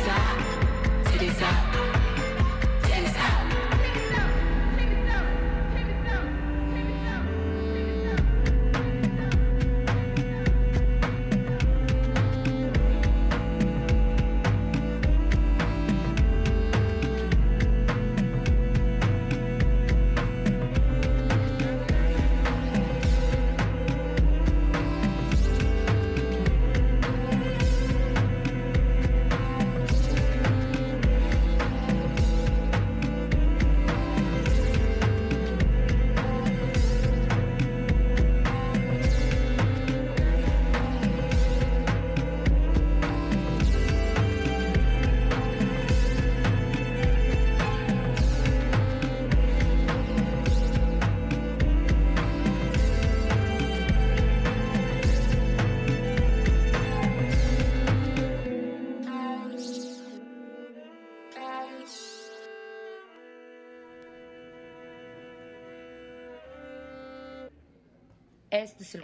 싹 0.06 0.45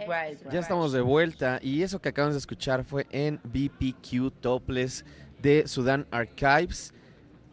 Branch. 0.06 0.38
Ya 0.50 0.60
estamos 0.60 0.92
de 0.92 1.00
vuelta 1.00 1.58
y 1.62 1.82
eso 1.82 2.00
que 2.00 2.10
acabamos 2.10 2.34
de 2.34 2.38
escuchar 2.38 2.84
fue 2.84 3.06
en 3.10 3.40
BPQ 3.44 4.32
Topless 4.40 5.04
de 5.40 5.66
Sudan 5.66 6.06
Archives. 6.10 6.94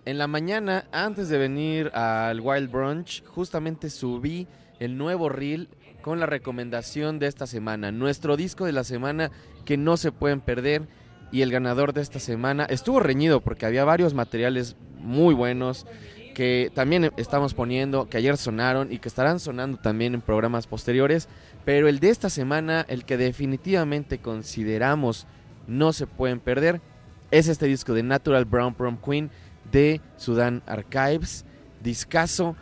En 0.05 0.17
la 0.17 0.27
mañana, 0.27 0.85
antes 0.91 1.29
de 1.29 1.37
venir 1.37 1.89
al 1.93 2.39
Wild 2.41 2.71
Brunch, 2.71 3.23
justamente 3.25 3.89
subí 3.89 4.47
el 4.79 4.97
nuevo 4.97 5.29
reel 5.29 5.69
con 6.01 6.19
la 6.19 6.25
recomendación 6.25 7.19
de 7.19 7.27
esta 7.27 7.45
semana. 7.47 7.91
Nuestro 7.91 8.37
disco 8.37 8.65
de 8.65 8.71
la 8.71 8.83
semana 8.83 9.31
que 9.65 9.77
no 9.77 9.97
se 9.97 10.11
pueden 10.11 10.41
perder. 10.41 10.87
Y 11.31 11.43
el 11.43 11.51
ganador 11.51 11.93
de 11.93 12.01
esta 12.01 12.19
semana 12.19 12.65
estuvo 12.65 12.99
reñido 12.99 13.39
porque 13.41 13.67
había 13.67 13.85
varios 13.85 14.15
materiales 14.15 14.75
muy 14.97 15.35
buenos 15.35 15.85
que 16.33 16.71
también 16.73 17.11
estamos 17.17 17.53
poniendo, 17.53 18.07
que 18.07 18.17
ayer 18.17 18.37
sonaron 18.37 18.91
y 18.91 18.99
que 18.99 19.09
estarán 19.09 19.39
sonando 19.39 19.77
también 19.77 20.13
en 20.13 20.21
programas 20.21 20.67
posteriores. 20.67 21.27
Pero 21.69 21.88
el 21.88 21.99
de 21.99 22.10
esta 22.10 22.32
semana, 22.32 22.84
el 22.89 23.05
que 23.05 23.15
definitivamente 23.15 24.17
consideramos 24.17 25.27
no 25.67 25.93
se 25.93 26.08
pueden 26.08 26.39
perder, 26.39 26.82
es 27.29 27.47
este 27.47 27.67
disco 27.67 27.93
de 27.93 28.01
Natural 28.01 28.43
Brown 28.45 28.73
Prom 28.73 28.97
Queen 28.97 29.29
de 29.71 30.01
Sudan 30.17 30.63
Archives. 30.65 31.45
Discaso, 31.84 32.55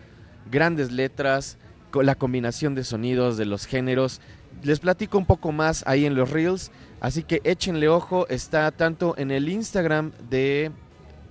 grandes 0.51 0.91
letras, 0.91 1.57
la 1.93 2.15
combinación 2.15 2.75
de 2.75 2.83
sonidos 2.83 3.37
de 3.37 3.45
los 3.45 3.65
géneros. 3.65 4.19
Les 4.61 4.81
platico 4.81 5.17
un 5.17 5.25
poco 5.25 5.53
más 5.53 5.85
ahí 5.87 6.05
en 6.05 6.15
los 6.15 6.31
reels, 6.31 6.69
así 6.99 7.23
que 7.23 7.39
échenle 7.45 7.87
ojo. 7.87 8.27
Está 8.27 8.69
tanto 8.71 9.15
en 9.17 9.31
el 9.31 9.47
Instagram 9.47 10.11
de 10.29 10.69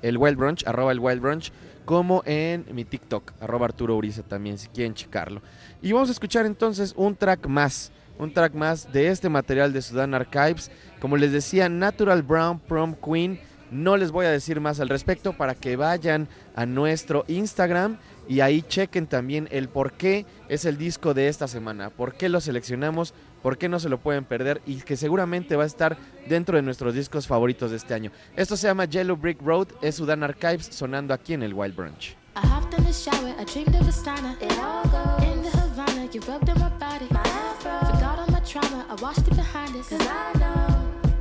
el 0.00 0.16
Wild 0.16 0.38
Brunch, 0.38 0.66
arroba 0.66 0.92
el 0.92 0.98
Wild 0.98 1.20
Brunch, 1.20 1.52
como 1.84 2.22
en 2.24 2.64
mi 2.72 2.86
TikTok, 2.86 3.34
arroba 3.38 3.66
Arturo 3.66 3.96
Uriza 3.96 4.22
también, 4.22 4.56
si 4.56 4.68
quieren 4.68 4.94
checarlo. 4.94 5.42
Y 5.86 5.92
vamos 5.92 6.08
a 6.08 6.12
escuchar 6.12 6.46
entonces 6.46 6.92
un 6.96 7.14
track 7.14 7.46
más 7.46 7.92
un 8.18 8.32
track 8.32 8.54
más 8.54 8.92
de 8.92 9.06
este 9.06 9.28
material 9.28 9.72
de 9.72 9.82
Sudan 9.82 10.14
Archives. 10.14 10.68
Como 10.98 11.16
les 11.16 11.30
decía, 11.30 11.68
Natural 11.68 12.22
Brown 12.22 12.58
Prom 12.58 12.96
Queen. 12.96 13.38
No 13.70 13.96
les 13.96 14.10
voy 14.10 14.26
a 14.26 14.30
decir 14.30 14.60
más 14.60 14.80
al 14.80 14.88
respecto 14.88 15.32
para 15.32 15.54
que 15.54 15.76
vayan 15.76 16.26
a 16.56 16.66
nuestro 16.66 17.24
Instagram 17.28 17.98
y 18.28 18.40
ahí 18.40 18.62
chequen 18.62 19.06
también 19.06 19.48
el 19.52 19.68
por 19.68 19.92
qué 19.92 20.26
es 20.48 20.64
el 20.64 20.76
disco 20.76 21.14
de 21.14 21.28
esta 21.28 21.46
semana, 21.46 21.90
por 21.90 22.14
qué 22.14 22.28
lo 22.28 22.40
seleccionamos, 22.40 23.14
por 23.42 23.58
qué 23.58 23.68
no 23.68 23.78
se 23.78 23.88
lo 23.88 23.98
pueden 23.98 24.24
perder 24.24 24.60
y 24.66 24.76
que 24.76 24.96
seguramente 24.96 25.54
va 25.54 25.62
a 25.62 25.66
estar 25.66 25.96
dentro 26.28 26.56
de 26.56 26.62
nuestros 26.62 26.94
discos 26.94 27.28
favoritos 27.28 27.70
de 27.70 27.76
este 27.76 27.94
año. 27.94 28.10
Esto 28.34 28.56
se 28.56 28.66
llama 28.66 28.86
Yellow 28.86 29.16
Brick 29.16 29.40
Road, 29.40 29.68
es 29.82 29.96
Sudan 29.96 30.24
Archives 30.24 30.66
sonando 30.66 31.14
aquí 31.14 31.34
en 31.34 31.42
el 31.44 31.54
Wild 31.54 31.76
Brunch. 31.76 32.16
I 32.36 32.46
hopped 32.46 32.74
in 32.74 32.84
the 32.84 32.92
shower, 32.92 33.34
I 33.38 33.44
dreamed 33.44 33.74
of 33.74 33.88
a 33.88 33.92
steiner. 33.92 34.36
It 34.42 34.58
all 34.58 34.84
goes 34.84 35.22
in 35.24 35.42
the 35.42 35.48
Havana, 35.48 36.06
you 36.12 36.20
rubbed 36.28 36.50
on 36.50 36.60
my 36.60 36.68
body. 36.68 37.06
My 37.10 37.20
afro. 37.20 37.78
Forgot 37.90 38.18
all 38.18 38.26
my 38.30 38.40
trauma, 38.40 38.84
I 38.90 38.94
washed 39.00 39.26
it 39.26 39.36
behind 39.36 39.74
us. 39.74 39.88
Cause 39.88 40.06
I 40.06 40.32
know 40.38 40.68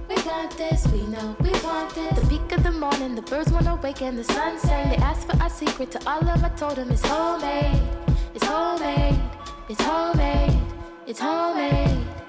we 0.10 0.15
got 0.23 0.51
this, 0.58 0.86
we 0.91 1.04
know 1.08 1.34
we 1.39 1.51
want 1.63 1.95
this. 1.95 2.19
The 2.19 2.28
peak 2.28 2.51
of 2.51 2.63
the 2.63 2.71
morning, 2.73 3.15
the 3.15 3.21
birds 3.21 3.49
wanna 3.49 3.75
awaken, 3.75 4.17
the 4.17 4.25
sun 4.25 4.60
sang. 4.60 4.89
They 4.89 4.97
asked 4.97 5.32
for 5.32 5.41
our 5.41 5.49
secret, 5.49 5.89
to 5.91 5.99
all 6.06 6.28
of 6.28 6.43
I 6.43 6.49
told 6.49 6.75
them 6.75 6.91
it's 6.91 7.06
homemade, 7.06 7.82
it's 8.34 8.43
homemade, 8.45 9.17
it's 9.69 9.82
homemade, 9.82 10.60
it's 11.08 11.19
homemade. 11.21 11.95
Back 11.95 12.25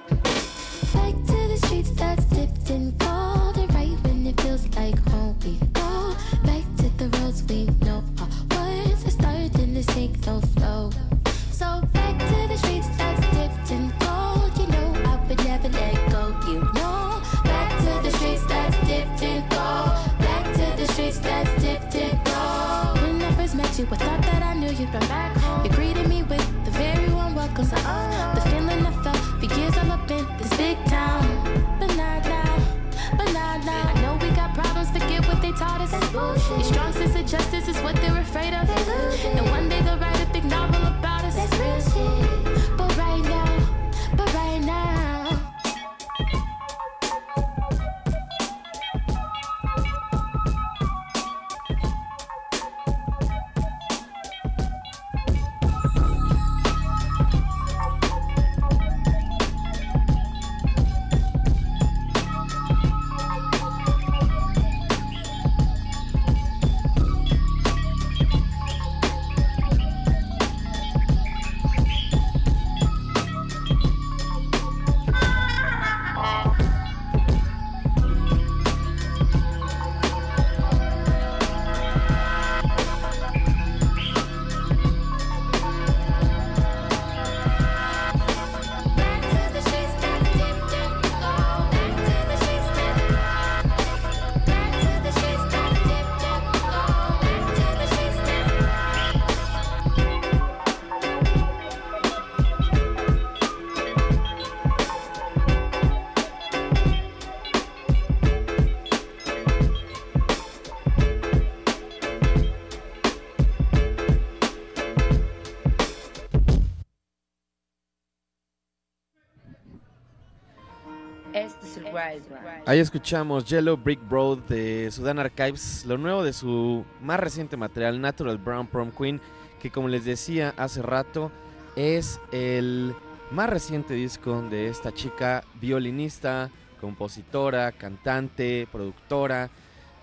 Ahí 122.77 122.83
escuchamos 122.83 123.47
Yellow 123.47 123.79
Brick 123.79 124.01
Road 124.11 124.41
de 124.51 124.91
Sudan 124.91 125.19
Archives, 125.19 125.87
lo 125.87 125.97
nuevo 125.97 126.23
de 126.23 126.35
su 126.35 126.85
más 127.01 127.19
reciente 127.19 127.57
material, 127.57 127.99
Natural 128.03 128.37
Brown 128.37 128.67
Prom 128.67 128.91
Queen, 128.91 129.19
que 129.63 129.71
como 129.71 129.89
les 129.89 130.05
decía 130.05 130.53
hace 130.59 130.83
rato, 130.83 131.33
es 131.75 132.21
el 132.33 132.95
más 133.31 133.49
reciente 133.49 133.95
disco 133.95 134.43
de 134.43 134.69
esta 134.69 134.93
chica 134.93 135.43
violinista, 135.59 136.51
compositora, 136.79 137.73
cantante, 137.73 138.69
productora. 138.71 139.49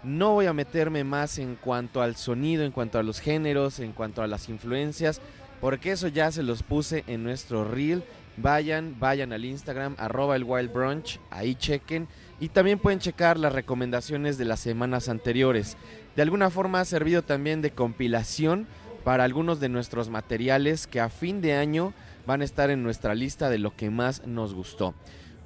No 0.03 0.31
voy 0.31 0.47
a 0.47 0.53
meterme 0.53 1.03
más 1.03 1.37
en 1.37 1.55
cuanto 1.57 2.01
al 2.01 2.15
sonido, 2.15 2.63
en 2.63 2.71
cuanto 2.71 2.97
a 2.97 3.03
los 3.03 3.19
géneros, 3.19 3.77
en 3.81 3.91
cuanto 3.91 4.23
a 4.23 4.27
las 4.27 4.49
influencias, 4.49 5.21
porque 5.61 5.91
eso 5.91 6.07
ya 6.07 6.31
se 6.31 6.41
los 6.41 6.63
puse 6.63 7.03
en 7.05 7.23
nuestro 7.23 7.65
reel. 7.65 8.03
Vayan, 8.35 8.95
vayan 8.99 9.31
al 9.31 9.45
Instagram, 9.45 9.95
arroba 9.99 10.35
el 10.35 10.43
Wild 10.43 10.73
Brunch, 10.73 11.19
ahí 11.29 11.53
chequen. 11.53 12.07
Y 12.43 12.49
también 12.49 12.77
pueden 12.77 12.99
checar 12.99 13.39
las 13.39 13.53
recomendaciones 13.53 14.37
de 14.37 14.43
las 14.43 14.59
semanas 14.59 15.07
anteriores. 15.07 15.77
De 16.17 16.23
alguna 16.23 16.49
forma 16.49 16.81
ha 16.81 16.85
servido 16.85 17.21
también 17.21 17.61
de 17.61 17.71
compilación 17.71 18.67
para 19.05 19.23
algunos 19.23 19.61
de 19.61 19.69
nuestros 19.69 20.09
materiales 20.09 20.85
que 20.85 20.99
a 20.99 21.07
fin 21.07 21.39
de 21.39 21.53
año 21.53 21.93
van 22.27 22.41
a 22.41 22.43
estar 22.43 22.69
en 22.69 22.83
nuestra 22.83 23.15
lista 23.15 23.49
de 23.49 23.59
lo 23.59 23.73
que 23.77 23.89
más 23.89 24.27
nos 24.27 24.53
gustó. 24.53 24.93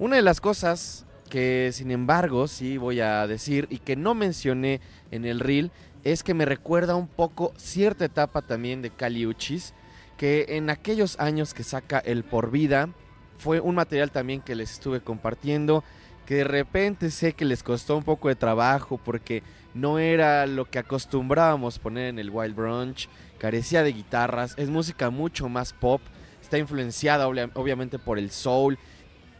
Una 0.00 0.16
de 0.16 0.22
las 0.22 0.40
cosas 0.40 1.06
que 1.30 1.70
sin 1.72 1.92
embargo 1.92 2.48
sí 2.48 2.78
voy 2.78 2.98
a 2.98 3.24
decir 3.28 3.68
y 3.70 3.78
que 3.78 3.94
no 3.94 4.16
mencioné 4.16 4.80
en 5.12 5.24
el 5.24 5.38
reel 5.38 5.70
es 6.02 6.24
que 6.24 6.34
me 6.34 6.46
recuerda 6.46 6.96
un 6.96 7.06
poco 7.06 7.54
cierta 7.58 8.06
etapa 8.06 8.42
también 8.42 8.82
de 8.82 8.90
Kali 8.90 9.24
Uchis 9.24 9.72
que 10.16 10.46
en 10.48 10.68
aquellos 10.68 11.16
años 11.20 11.54
que 11.54 11.62
saca 11.62 12.00
el 12.00 12.24
Por 12.24 12.50
Vida 12.50 12.88
fue 13.36 13.60
un 13.60 13.76
material 13.76 14.10
también 14.10 14.40
que 14.40 14.56
les 14.56 14.72
estuve 14.72 15.00
compartiendo 15.00 15.84
que 16.28 16.34
de 16.34 16.44
repente 16.44 17.10
sé 17.10 17.32
que 17.32 17.46
les 17.46 17.62
costó 17.62 17.96
un 17.96 18.02
poco 18.04 18.28
de 18.28 18.34
trabajo 18.36 19.00
porque 19.02 19.42
no 19.72 19.98
era 19.98 20.44
lo 20.46 20.66
que 20.66 20.78
acostumbrábamos 20.78 21.78
poner 21.78 22.08
en 22.08 22.18
el 22.18 22.28
Wild 22.28 22.54
Brunch, 22.54 23.08
carecía 23.38 23.82
de 23.82 23.94
guitarras, 23.94 24.52
es 24.58 24.68
música 24.68 25.08
mucho 25.08 25.48
más 25.48 25.72
pop, 25.72 26.02
está 26.42 26.58
influenciada 26.58 27.26
obvia- 27.28 27.50
obviamente 27.54 27.98
por 27.98 28.18
el 28.18 28.30
soul 28.30 28.78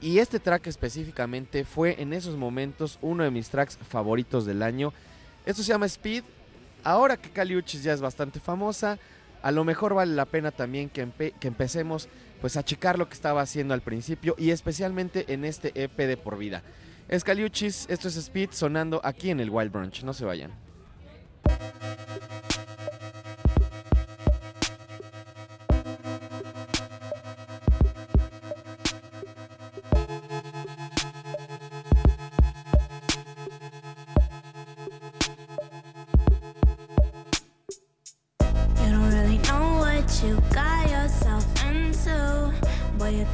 y 0.00 0.18
este 0.20 0.40
track 0.40 0.66
específicamente 0.66 1.66
fue 1.66 2.00
en 2.00 2.14
esos 2.14 2.38
momentos 2.38 2.98
uno 3.02 3.22
de 3.22 3.30
mis 3.32 3.50
tracks 3.50 3.76
favoritos 3.86 4.46
del 4.46 4.62
año. 4.62 4.94
Esto 5.44 5.62
se 5.62 5.68
llama 5.68 5.84
Speed. 5.84 6.24
Ahora 6.84 7.18
que 7.18 7.28
Kali 7.28 7.54
Uchis 7.54 7.82
ya 7.82 7.92
es 7.92 8.00
bastante 8.00 8.40
famosa, 8.40 8.98
a 9.42 9.50
lo 9.50 9.64
mejor 9.64 9.94
vale 9.94 10.14
la 10.14 10.24
pena 10.24 10.50
también 10.50 10.88
que, 10.88 11.06
empe- 11.06 11.32
que 11.38 11.48
empecemos 11.48 12.08
pues 12.40 12.56
a 12.56 12.64
checar 12.64 12.98
lo 12.98 13.08
que 13.08 13.14
estaba 13.14 13.40
haciendo 13.42 13.74
al 13.74 13.80
principio 13.80 14.34
y 14.38 14.50
especialmente 14.50 15.32
en 15.32 15.44
este 15.44 15.72
EP 15.74 15.96
de 15.96 16.16
por 16.16 16.38
vida. 16.38 16.62
Es 17.08 17.24
Kali 17.24 17.44
Uchis, 17.44 17.86
esto 17.88 18.08
es 18.08 18.16
Speed 18.16 18.50
sonando 18.52 19.00
aquí 19.02 19.30
en 19.30 19.40
el 19.40 19.50
Wild 19.50 19.72
Brunch, 19.72 20.02
no 20.04 20.12
se 20.12 20.24
vayan. 20.24 20.52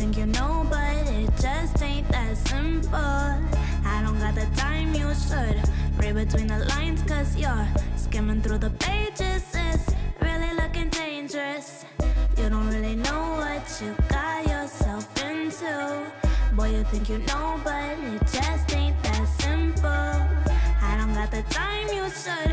Think 0.05 0.19
you 0.19 0.27
know, 0.27 0.67
but 0.69 1.09
it 1.09 1.31
just 1.41 1.83
ain't 1.83 2.07
that 2.09 2.37
simple. 2.37 2.99
I 3.93 4.03
don't 4.05 4.19
got 4.19 4.35
the 4.35 4.47
time 4.55 4.93
you 4.93 5.09
should 5.15 5.57
read 5.97 6.15
between 6.15 6.49
the 6.49 6.59
lines, 6.73 7.03
cause 7.05 7.35
you're 7.37 7.67
skimming 7.97 8.43
through 8.43 8.59
the 8.59 8.71
pages. 8.71 9.45
It's 9.55 9.95
really 10.21 10.53
looking 10.61 10.91
dangerous. 10.91 11.87
You 12.37 12.51
don't 12.51 12.69
really 12.69 12.97
know 12.97 13.23
what 13.41 13.65
you 13.81 13.97
got 14.11 14.47
yourself 14.47 15.05
into. 15.25 16.13
Boy, 16.55 16.71
you 16.77 16.85
think 16.85 17.09
you 17.09 17.19
know, 17.31 17.59
but 17.65 17.97
it 18.13 18.21
just 18.31 18.77
ain't 18.77 19.03
that 19.05 19.27
simple. 19.41 20.19
I 20.89 20.97
don't 20.99 21.15
got 21.15 21.31
the 21.31 21.43
time, 21.49 21.89
you 21.89 22.05
should 22.11 22.53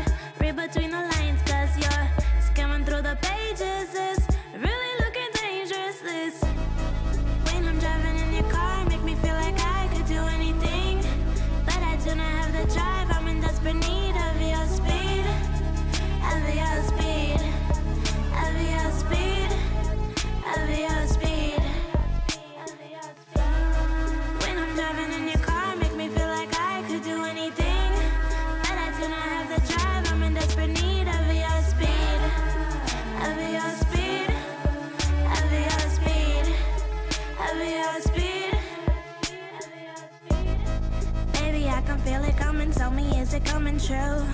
can 41.92 42.00
feel 42.00 42.24
it 42.24 42.36
coming. 42.36 42.70
Tell 42.70 42.90
me, 42.90 43.20
is 43.20 43.34
it 43.34 43.44
coming 43.44 43.78
true? 43.78 44.24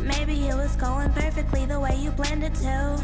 Maybe 0.00 0.46
it 0.46 0.54
was 0.54 0.76
going 0.76 1.10
perfectly 1.10 1.66
the 1.66 1.78
way 1.80 1.96
you 1.96 2.10
planned 2.12 2.44
it 2.44 2.54
to. 2.66 3.02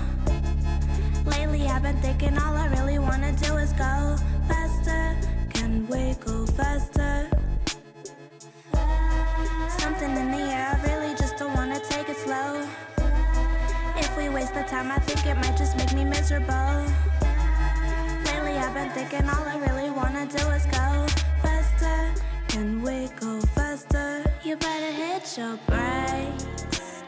Lately, 1.25 1.67
I've 1.67 1.83
been 1.83 1.97
thinking 1.97 2.39
all 2.39 2.55
I 2.55 2.67
really 2.69 2.99
wanna 2.99 3.33
do 3.33 3.57
is 3.57 3.73
go 3.73 4.17
faster. 4.49 5.17
Can 5.55 5.87
we 5.89 6.15
go 6.25 6.47
faster? 6.47 7.29
Something 9.79 10.17
in 10.17 10.31
the 10.31 10.43
air, 10.57 10.79
I 10.79 10.93
really 10.93 11.15
just 11.17 11.37
don't 11.37 11.55
wanna 11.55 11.81
take 11.81 12.09
it 12.09 12.19
slow. 12.19 12.65
If 13.97 14.17
we 14.17 14.29
waste 14.29 14.55
the 14.55 14.63
time, 14.63 14.91
I 14.93 14.99
think 15.01 15.27
it 15.27 15.35
might 15.35 15.57
just 15.57 15.77
make 15.77 15.93
me 15.95 16.05
miserable. 16.05 16.77
Lately, 18.27 18.57
I've 18.65 18.75
been 18.75 18.91
thinking 18.91 19.29
all 19.29 19.45
I 19.55 19.57
really 19.67 19.91
wanna 19.91 20.27
do 20.27 20.45
is 20.51 20.65
go 20.67 21.07
faster. 21.43 22.32
Can 22.53 22.83
we 22.83 23.09
go 23.19 23.41
faster? 23.57 24.23
You 24.45 24.57
better 24.57 24.93
hit 24.93 25.39
your 25.39 25.57
brakes. 25.67 27.03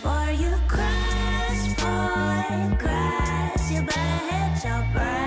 For 0.00 0.30
you 0.30 0.54
crash, 0.68 1.74
boy, 1.80 2.76
crash. 2.78 3.72
You 3.72 3.82
better 3.82 4.20
hit 4.30 4.64
your 4.64 4.88
brakes. 4.92 5.23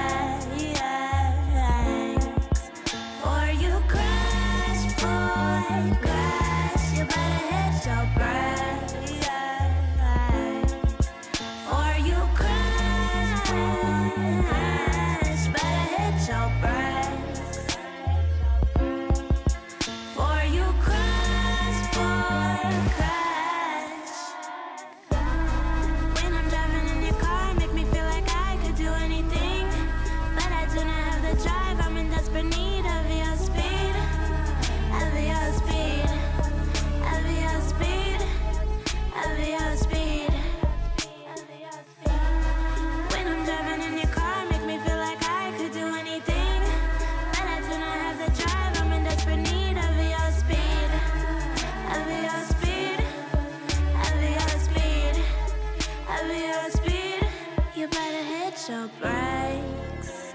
breaks. 59.00 60.34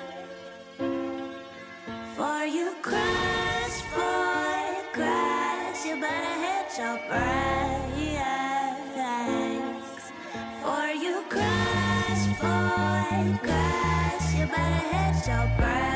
For 2.17 2.45
you 2.45 2.75
crash, 2.83 3.83
boy, 3.95 4.65
crash 4.93 5.87
You 5.87 6.01
better 6.01 6.37
hit 6.45 6.79
your 6.79 6.99
brakes. 7.09 7.23
For 10.63 10.87
you 11.05 11.25
crash, 11.29 12.27
boy, 12.41 13.39
crash 13.43 14.35
You 14.37 14.47
better 14.47 14.89
hit 14.97 15.27
your 15.29 15.47
brakes. 15.59 15.91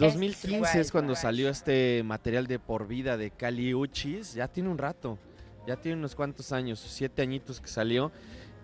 2015 0.00 0.80
es 0.80 0.90
cuando 0.90 1.14
salió 1.14 1.50
este 1.50 2.02
material 2.04 2.46
de 2.46 2.58
por 2.58 2.88
vida 2.88 3.16
de 3.16 3.30
Cali 3.30 3.74
Uchis. 3.74 4.34
Ya 4.34 4.48
tiene 4.48 4.70
un 4.70 4.78
rato, 4.78 5.18
ya 5.66 5.76
tiene 5.76 5.98
unos 5.98 6.14
cuantos 6.14 6.52
años, 6.52 6.80
siete 6.80 7.20
añitos 7.22 7.60
que 7.60 7.68
salió. 7.68 8.10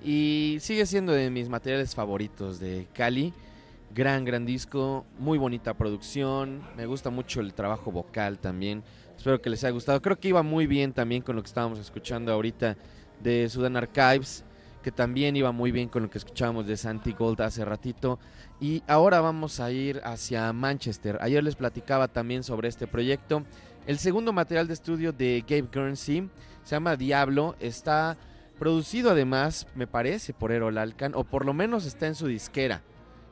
Y 0.03 0.57
sigue 0.61 0.87
siendo 0.87 1.13
de 1.13 1.31
mis 1.31 1.49
materiales 1.49 1.95
favoritos 1.95 2.59
de 2.59 2.87
Cali. 2.95 3.35
Gran, 3.95 4.25
gran 4.25 4.47
disco, 4.47 5.05
muy 5.19 5.39
bonita 5.39 5.75
producción. 5.75 6.63
Me 6.77 6.87
gusta 6.87 7.11
mucho 7.11 7.41
el 7.41 7.55
trabajo 7.55 7.93
vocal 7.93 8.39
también. 8.39 8.83
Espero 9.17 9.41
que 9.41 9.51
les 9.51 9.63
haya 9.65 9.73
gustado. 9.73 10.01
Creo 10.01 10.19
que 10.19 10.29
iba 10.29 10.43
muy 10.43 10.67
bien 10.67 10.93
también 10.93 11.23
con 11.23 11.37
lo 11.37 11.43
que 11.43 11.49
estábamos 11.49 11.79
escuchando 11.79 12.33
ahorita 12.33 12.77
de 13.23 13.49
Sudan 13.49 13.77
Archives, 13.77 14.45
que 14.87 14.93
también 14.93 15.35
iba 15.35 15.51
muy 15.51 15.73
bien 15.73 15.89
con 15.89 16.05
lo 16.05 16.11
que 16.11 16.19
escuchábamos 16.19 16.69
de 16.69 16.77
Santi 16.77 17.13
Gold 17.13 17.41
hace 17.41 17.65
ratito. 17.65 18.21
Y 18.61 18.85
ahora 18.87 19.21
vamos 19.21 19.59
a 19.59 19.73
ir 19.73 20.01
hacia 20.05 20.53
Manchester. 20.53 21.19
Ayer 21.23 21.43
les 21.43 21.57
platicaba 21.57 22.07
también 22.07 22.45
sobre 22.45 22.69
este 22.69 22.87
proyecto. 22.87 23.43
El 23.89 23.99
segundo 23.99 24.33
material 24.33 24.69
de 24.69 24.75
estudio 24.75 25.11
de 25.11 25.45
Gabe 25.45 25.69
Guernsey 25.73 26.31
se 26.63 26.77
llama 26.77 26.95
Diablo. 26.95 27.57
Está 27.59 28.17
producido 28.61 29.11
además, 29.11 29.67
me 29.75 29.89
parece, 29.89 30.33
por 30.33 30.53
Errol 30.53 30.79
Alcan, 30.79 31.17
o 31.17 31.25
por 31.25 31.45
lo 31.45 31.53
menos 31.53 31.85
está 31.85 32.07
en 32.07 32.15
su 32.15 32.29
disquera. 32.29 32.81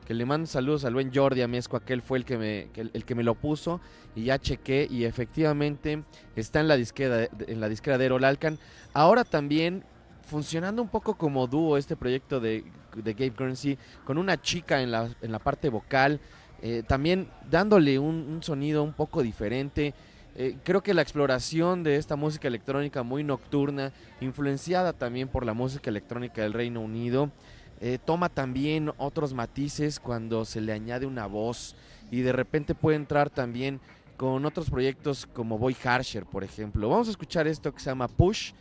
Que 0.05 0.13
le 0.13 0.25
mando 0.25 0.47
saludos 0.47 0.83
al 0.83 0.93
buen 0.93 1.15
Jordi 1.15 1.41
Amiesco, 1.41 1.77
aquel 1.77 2.01
fue 2.01 2.17
el 2.17 2.25
que, 2.25 2.37
me, 2.37 2.67
el 2.75 3.05
que 3.05 3.15
me 3.15 3.23
lo 3.23 3.35
puso 3.35 3.79
y 4.13 4.25
ya 4.25 4.39
chequé 4.39 4.89
y 4.91 5.05
efectivamente 5.05 6.03
está 6.35 6.59
en 6.59 6.67
la 6.67 6.75
disquera 6.75 7.29
en 7.47 7.61
la 7.61 7.69
disquera 7.69 7.97
de 7.97 8.07
Errol 8.07 8.25
Alcan. 8.25 8.59
Ahora 8.93 9.23
también 9.23 9.85
funcionando 10.25 10.81
un 10.81 10.89
poco 10.89 11.15
como 11.15 11.47
dúo 11.47 11.77
este 11.77 11.95
proyecto 11.95 12.39
de, 12.39 12.63
de 12.95 13.13
Gabe 13.13 13.33
Guernsey 13.37 13.77
con 14.03 14.17
una 14.17 14.41
chica 14.41 14.81
en 14.81 14.91
la, 14.91 15.09
en 15.21 15.31
la 15.31 15.39
parte 15.39 15.69
vocal, 15.69 16.19
eh, 16.61 16.83
también 16.87 17.29
dándole 17.49 17.99
un, 17.99 18.15
un 18.15 18.43
sonido 18.43 18.83
un 18.83 18.93
poco 18.93 19.21
diferente. 19.21 19.93
Eh, 20.37 20.57
creo 20.65 20.83
que 20.83 20.93
la 20.93 21.01
exploración 21.01 21.83
de 21.83 21.95
esta 21.95 22.17
música 22.17 22.49
electrónica 22.49 23.03
muy 23.03 23.23
nocturna, 23.23 23.93
influenciada 24.19 24.91
también 24.91 25.29
por 25.29 25.45
la 25.45 25.53
música 25.53 25.89
electrónica 25.89 26.41
del 26.41 26.51
Reino 26.51 26.81
Unido, 26.81 27.31
eh, 27.79 27.99
toma 28.03 28.29
también 28.29 28.91
otros 28.97 29.33
matices 29.33 29.99
cuando 29.99 30.43
se 30.43 30.59
le 30.59 30.73
añade 30.73 31.05
una 31.05 31.25
voz 31.25 31.75
y 32.11 32.21
de 32.21 32.31
repente 32.31 32.75
puede 32.75 32.97
entrar 32.97 33.29
también 33.29 33.79
con 34.17 34.45
otros 34.45 34.69
proyectos 34.69 35.25
como 35.25 35.57
Boy 35.57 35.75
Harsher, 35.83 36.25
por 36.25 36.43
ejemplo. 36.43 36.89
Vamos 36.89 37.07
a 37.07 37.11
escuchar 37.11 37.47
esto 37.47 37.73
que 37.73 37.79
se 37.79 37.89
llama 37.89 38.07
Push 38.07 38.53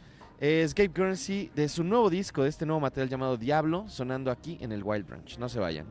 es 0.45 0.75
Gabe 0.75 0.91
Currency 0.91 1.51
de 1.55 1.71
su 1.71 1.83
nuevo 1.83 2.11
disco, 2.11 2.43
de 2.43 2.51
este 2.51 2.67
nuevo 2.67 2.79
material 2.79 3.09
llamado 3.09 3.39
Diablo, 3.39 3.87
sonando 3.89 4.31
aquí 4.31 4.59
en 4.61 4.73
el 4.73 4.85
Wild 4.85 5.07
Branch. 5.07 5.39
No 5.39 5.49
se 5.49 5.59
vayan. 5.59 5.87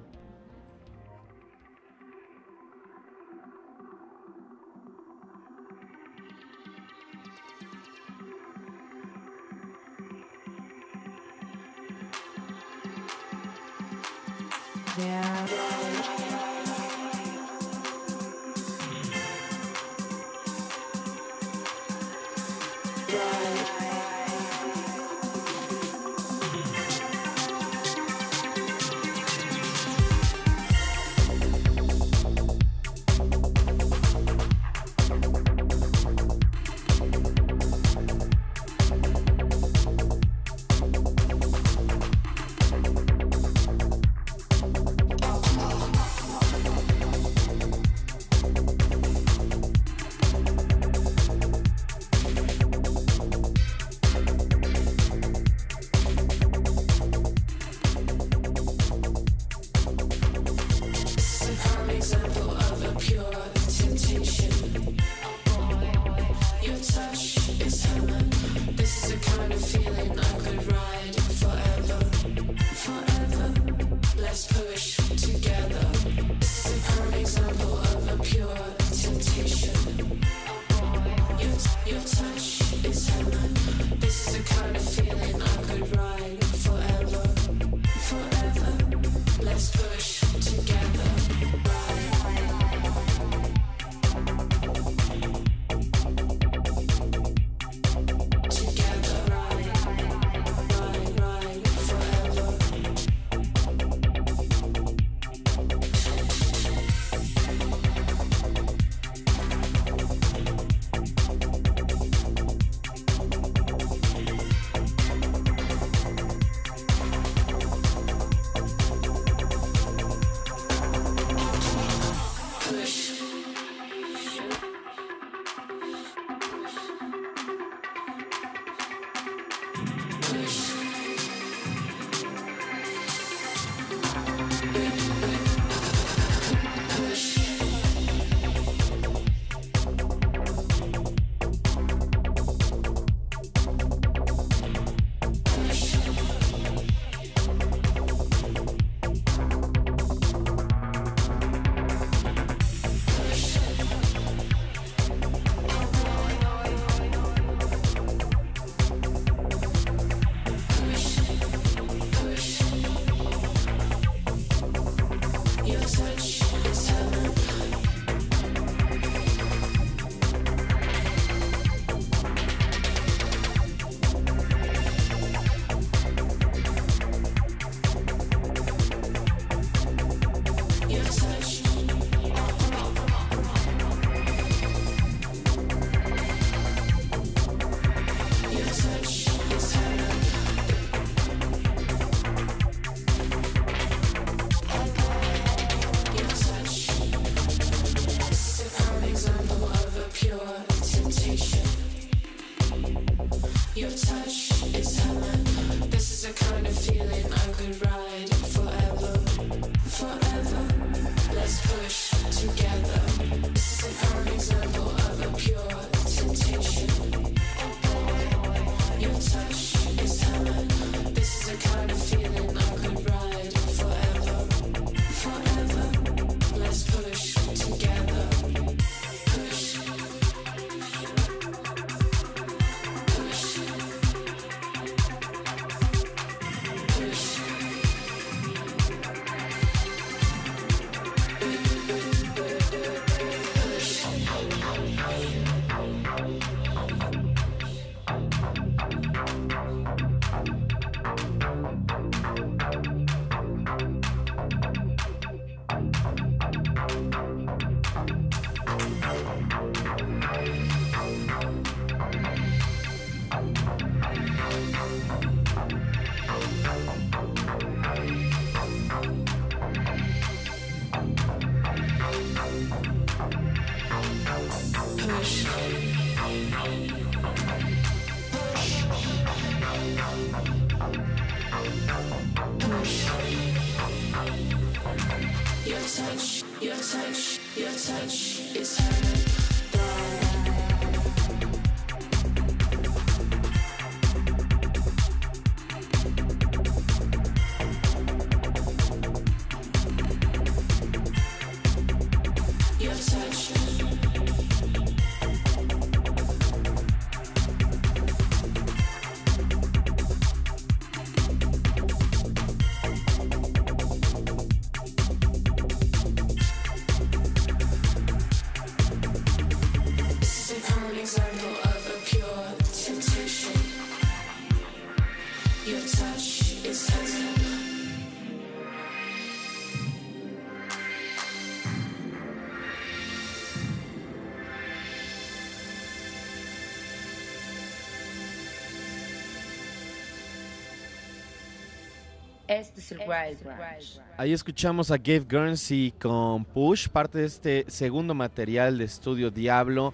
Ahí 344.17 344.31
escuchamos 344.31 344.91
a 344.91 344.97
Gabe 344.97 345.25
Guernsey 345.27 345.93
con 345.99 346.45
Push, 346.45 346.87
parte 346.87 347.19
de 347.19 347.25
este 347.25 347.65
segundo 347.67 348.13
material 348.13 348.77
de 348.77 348.85
estudio 348.85 349.31
Diablo. 349.31 349.93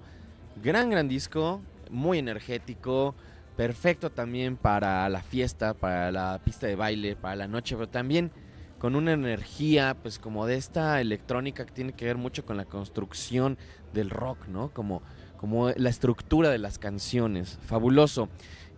Gran, 0.62 0.90
gran 0.90 1.08
disco, 1.08 1.62
muy 1.90 2.18
energético, 2.18 3.14
perfecto 3.56 4.10
también 4.10 4.56
para 4.56 5.08
la 5.08 5.22
fiesta, 5.22 5.74
para 5.74 6.12
la 6.12 6.40
pista 6.44 6.66
de 6.66 6.76
baile, 6.76 7.16
para 7.16 7.36
la 7.36 7.48
noche, 7.48 7.76
pero 7.76 7.88
también 7.88 8.30
con 8.78 8.96
una 8.96 9.12
energía, 9.12 9.96
pues 10.02 10.18
como 10.18 10.46
de 10.46 10.56
esta 10.56 11.00
electrónica 11.00 11.66
que 11.66 11.72
tiene 11.72 11.92
que 11.92 12.06
ver 12.06 12.16
mucho 12.16 12.44
con 12.46 12.56
la 12.56 12.64
construcción 12.64 13.58
del 13.92 14.10
rock, 14.10 14.48
¿no? 14.48 14.70
Como, 14.72 15.02
como 15.36 15.70
la 15.70 15.90
estructura 15.90 16.50
de 16.50 16.58
las 16.58 16.78
canciones. 16.78 17.58
Fabuloso. 17.62 18.28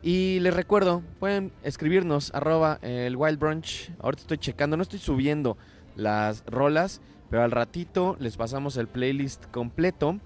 Y 0.02 0.40
les 0.40 0.52
recuerdo, 0.52 1.00
pueden 1.20 1.52
escribirnos 1.62 2.34
arroba 2.34 2.80
el 2.82 3.14
Wild 3.14 3.38
Brunch. 3.38 3.92
Ahorita 4.00 4.22
estoy 4.22 4.38
checando, 4.38 4.76
no 4.76 4.82
estoy 4.82 4.98
subiendo 4.98 5.56
las 5.94 6.44
rolas, 6.44 7.00
pero 7.30 7.44
al 7.44 7.52
ratito 7.52 8.16
les 8.18 8.36
pasamos 8.36 8.76
el 8.76 8.88
playlist 8.88 9.46
completo. 9.52 10.18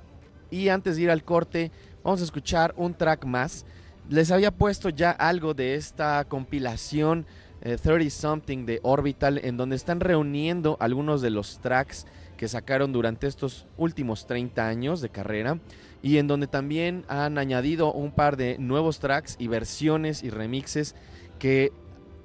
Y 0.50 0.70
antes 0.70 0.96
de 0.96 1.02
ir 1.02 1.10
al 1.10 1.24
corte, 1.24 1.70
vamos 2.02 2.22
a 2.22 2.24
escuchar 2.24 2.72
un 2.78 2.94
track 2.94 3.26
más. 3.26 3.66
Les 4.08 4.30
había 4.30 4.50
puesto 4.50 4.88
ya 4.88 5.10
algo 5.10 5.52
de 5.52 5.74
esta 5.74 6.24
compilación 6.24 7.26
30 7.60 7.96
eh, 7.96 8.10
Something 8.10 8.64
de 8.64 8.80
Orbital, 8.82 9.40
en 9.44 9.58
donde 9.58 9.76
están 9.76 10.00
reuniendo 10.00 10.78
algunos 10.80 11.20
de 11.20 11.28
los 11.28 11.58
tracks 11.58 12.06
que 12.38 12.48
sacaron 12.48 12.92
durante 12.92 13.26
estos 13.26 13.66
últimos 13.76 14.26
30 14.26 14.66
años 14.66 15.02
de 15.02 15.10
carrera 15.10 15.58
y 16.06 16.18
en 16.18 16.28
donde 16.28 16.46
también 16.46 17.04
han 17.08 17.36
añadido 17.36 17.92
un 17.92 18.12
par 18.12 18.36
de 18.36 18.58
nuevos 18.58 19.00
tracks 19.00 19.34
y 19.40 19.48
versiones 19.48 20.22
y 20.22 20.30
remixes 20.30 20.94
que 21.40 21.72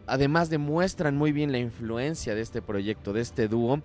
además 0.06 0.52
demuestran 0.52 1.18
muy 1.18 1.32
bien 1.32 1.52
la 1.52 1.58
influencia 1.58 2.36
de 2.36 2.42
este 2.42 2.62
proyecto, 2.62 3.12
de 3.12 3.22
este 3.22 3.48
dúo. 3.48 3.82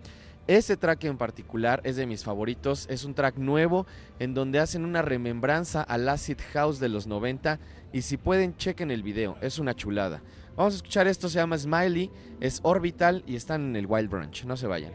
Este 0.48 0.76
track 0.76 1.04
en 1.04 1.16
particular 1.16 1.80
es 1.82 1.96
de 1.96 2.04
mis 2.04 2.24
favoritos, 2.24 2.86
es 2.90 3.04
un 3.04 3.14
track 3.14 3.38
nuevo 3.38 3.86
en 4.18 4.34
donde 4.34 4.58
hacen 4.58 4.84
una 4.84 5.00
remembranza 5.00 5.80
al 5.80 6.06
acid 6.10 6.40
house 6.52 6.78
de 6.78 6.90
los 6.90 7.06
90 7.06 7.58
y 7.94 8.02
si 8.02 8.18
pueden 8.18 8.54
chequen 8.54 8.90
el 8.90 9.02
video, 9.02 9.38
es 9.40 9.58
una 9.58 9.74
chulada. 9.74 10.20
Vamos 10.56 10.74
a 10.74 10.76
escuchar 10.76 11.06
esto, 11.06 11.30
se 11.30 11.38
llama 11.38 11.56
Smiley, 11.56 12.10
es 12.40 12.60
Orbital 12.64 13.24
y 13.26 13.34
están 13.34 13.68
en 13.68 13.76
el 13.76 13.86
Wild 13.86 14.10
Branch, 14.10 14.44
no 14.44 14.58
se 14.58 14.66
vayan. 14.66 14.92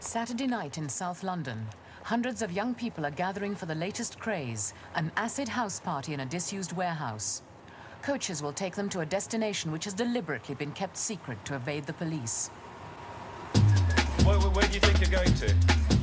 Saturday 0.00 0.48
night 0.48 0.78
in 0.78 0.88
South 0.88 1.22
London. 1.22 1.68
Hundreds 2.04 2.42
of 2.42 2.50
young 2.50 2.74
people 2.74 3.06
are 3.06 3.12
gathering 3.12 3.54
for 3.54 3.66
the 3.66 3.74
latest 3.74 4.18
craze 4.18 4.74
an 4.96 5.12
acid 5.16 5.48
house 5.48 5.78
party 5.78 6.12
in 6.12 6.20
a 6.20 6.26
disused 6.26 6.72
warehouse. 6.72 7.42
Coaches 8.02 8.42
will 8.42 8.52
take 8.52 8.74
them 8.74 8.88
to 8.88 9.00
a 9.00 9.06
destination 9.06 9.70
which 9.70 9.84
has 9.84 9.94
deliberately 9.94 10.56
been 10.56 10.72
kept 10.72 10.96
secret 10.96 11.38
to 11.44 11.54
evade 11.54 11.86
the 11.86 11.92
police. 11.92 12.48
Where, 14.24 14.36
where, 14.36 14.50
where 14.50 14.66
do 14.66 14.74
you 14.74 14.80
think 14.80 15.00
you're 15.00 15.10
going 15.10 15.32
to? 15.34 16.01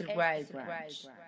Este 0.00 0.12
es 0.12 0.50
el 0.50 0.56
Wild 0.56 1.19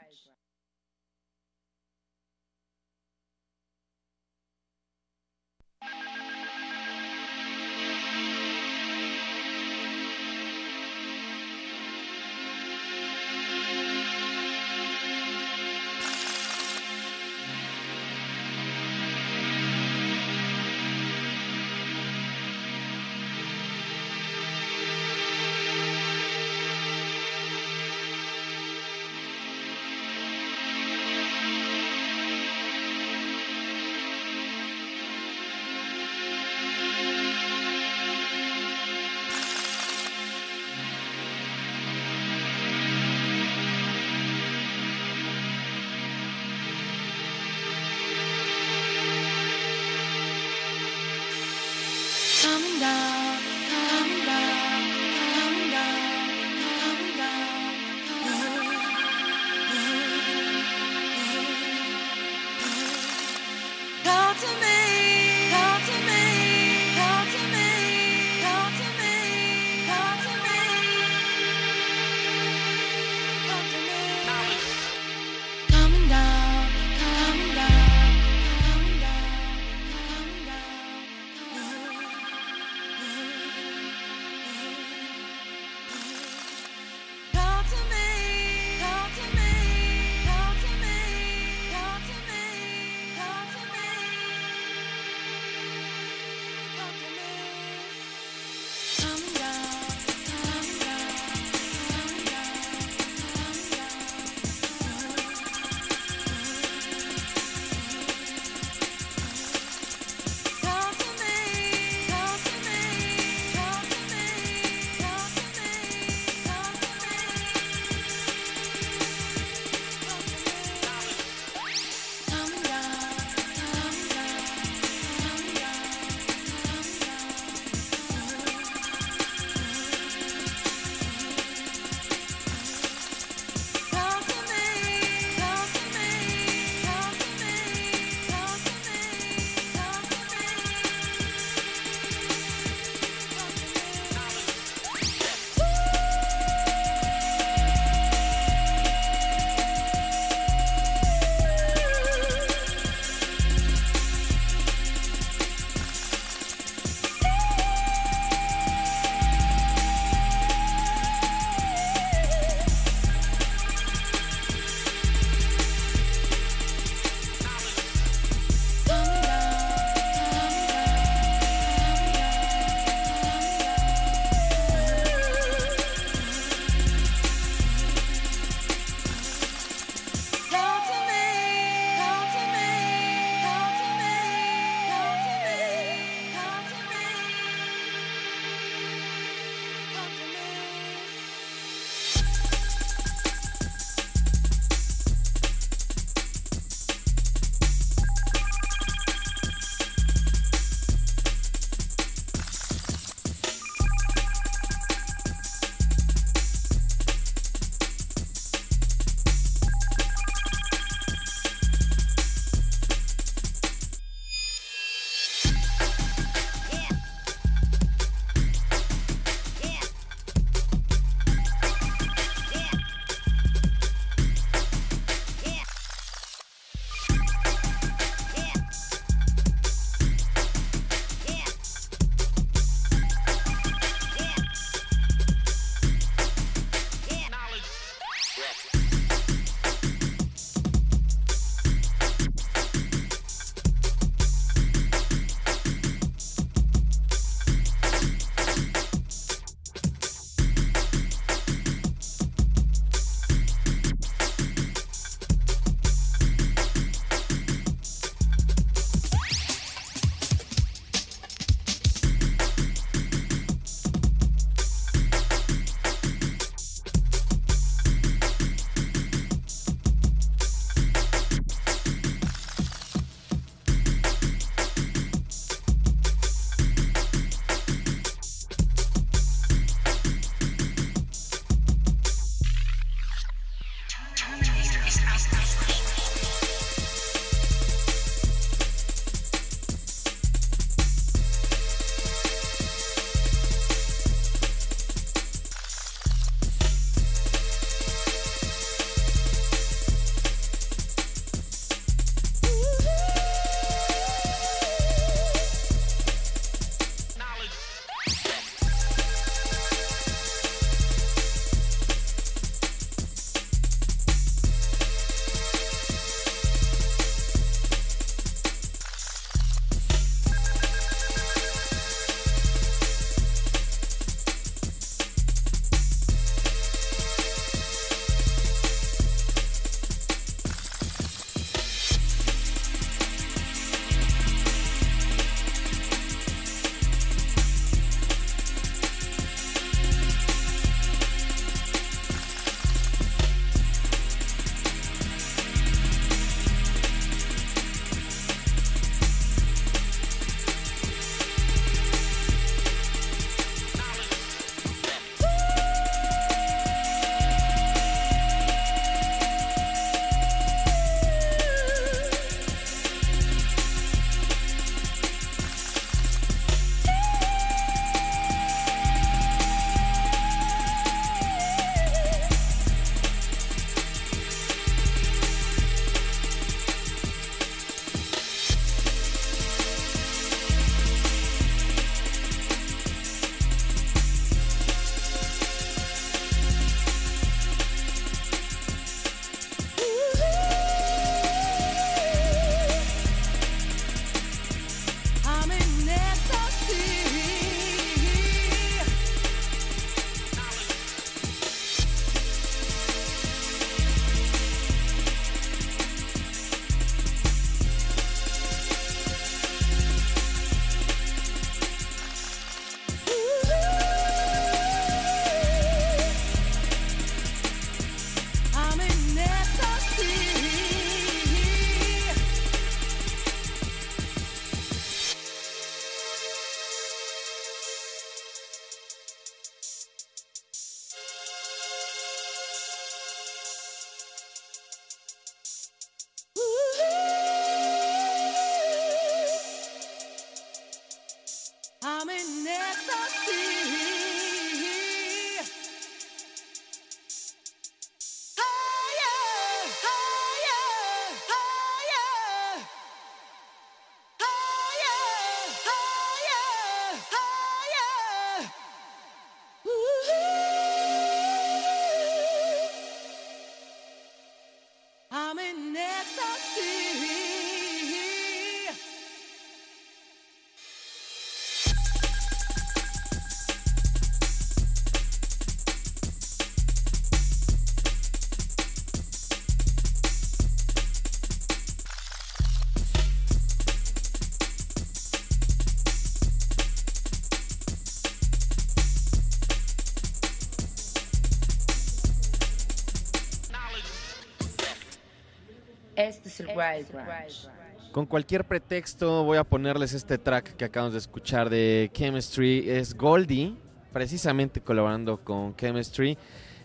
Wild 496.57 496.93
Branch. 496.93 497.49
Con 497.93 498.07
cualquier 498.07 498.45
pretexto 498.45 499.23
voy 499.25 499.37
a 499.37 499.45
ponerles 499.45 499.93
este 499.93 500.17
track 500.17 500.57
que 500.57 500.65
acabamos 500.65 500.95
de 500.95 500.99
escuchar 500.99 501.51
de 501.51 501.91
Chemistry. 501.93 502.71
Es 502.71 502.95
Goldie, 502.95 503.55
precisamente 503.93 504.61
colaborando 504.63 505.19
con 505.23 505.55
Chemistry. 505.57 506.17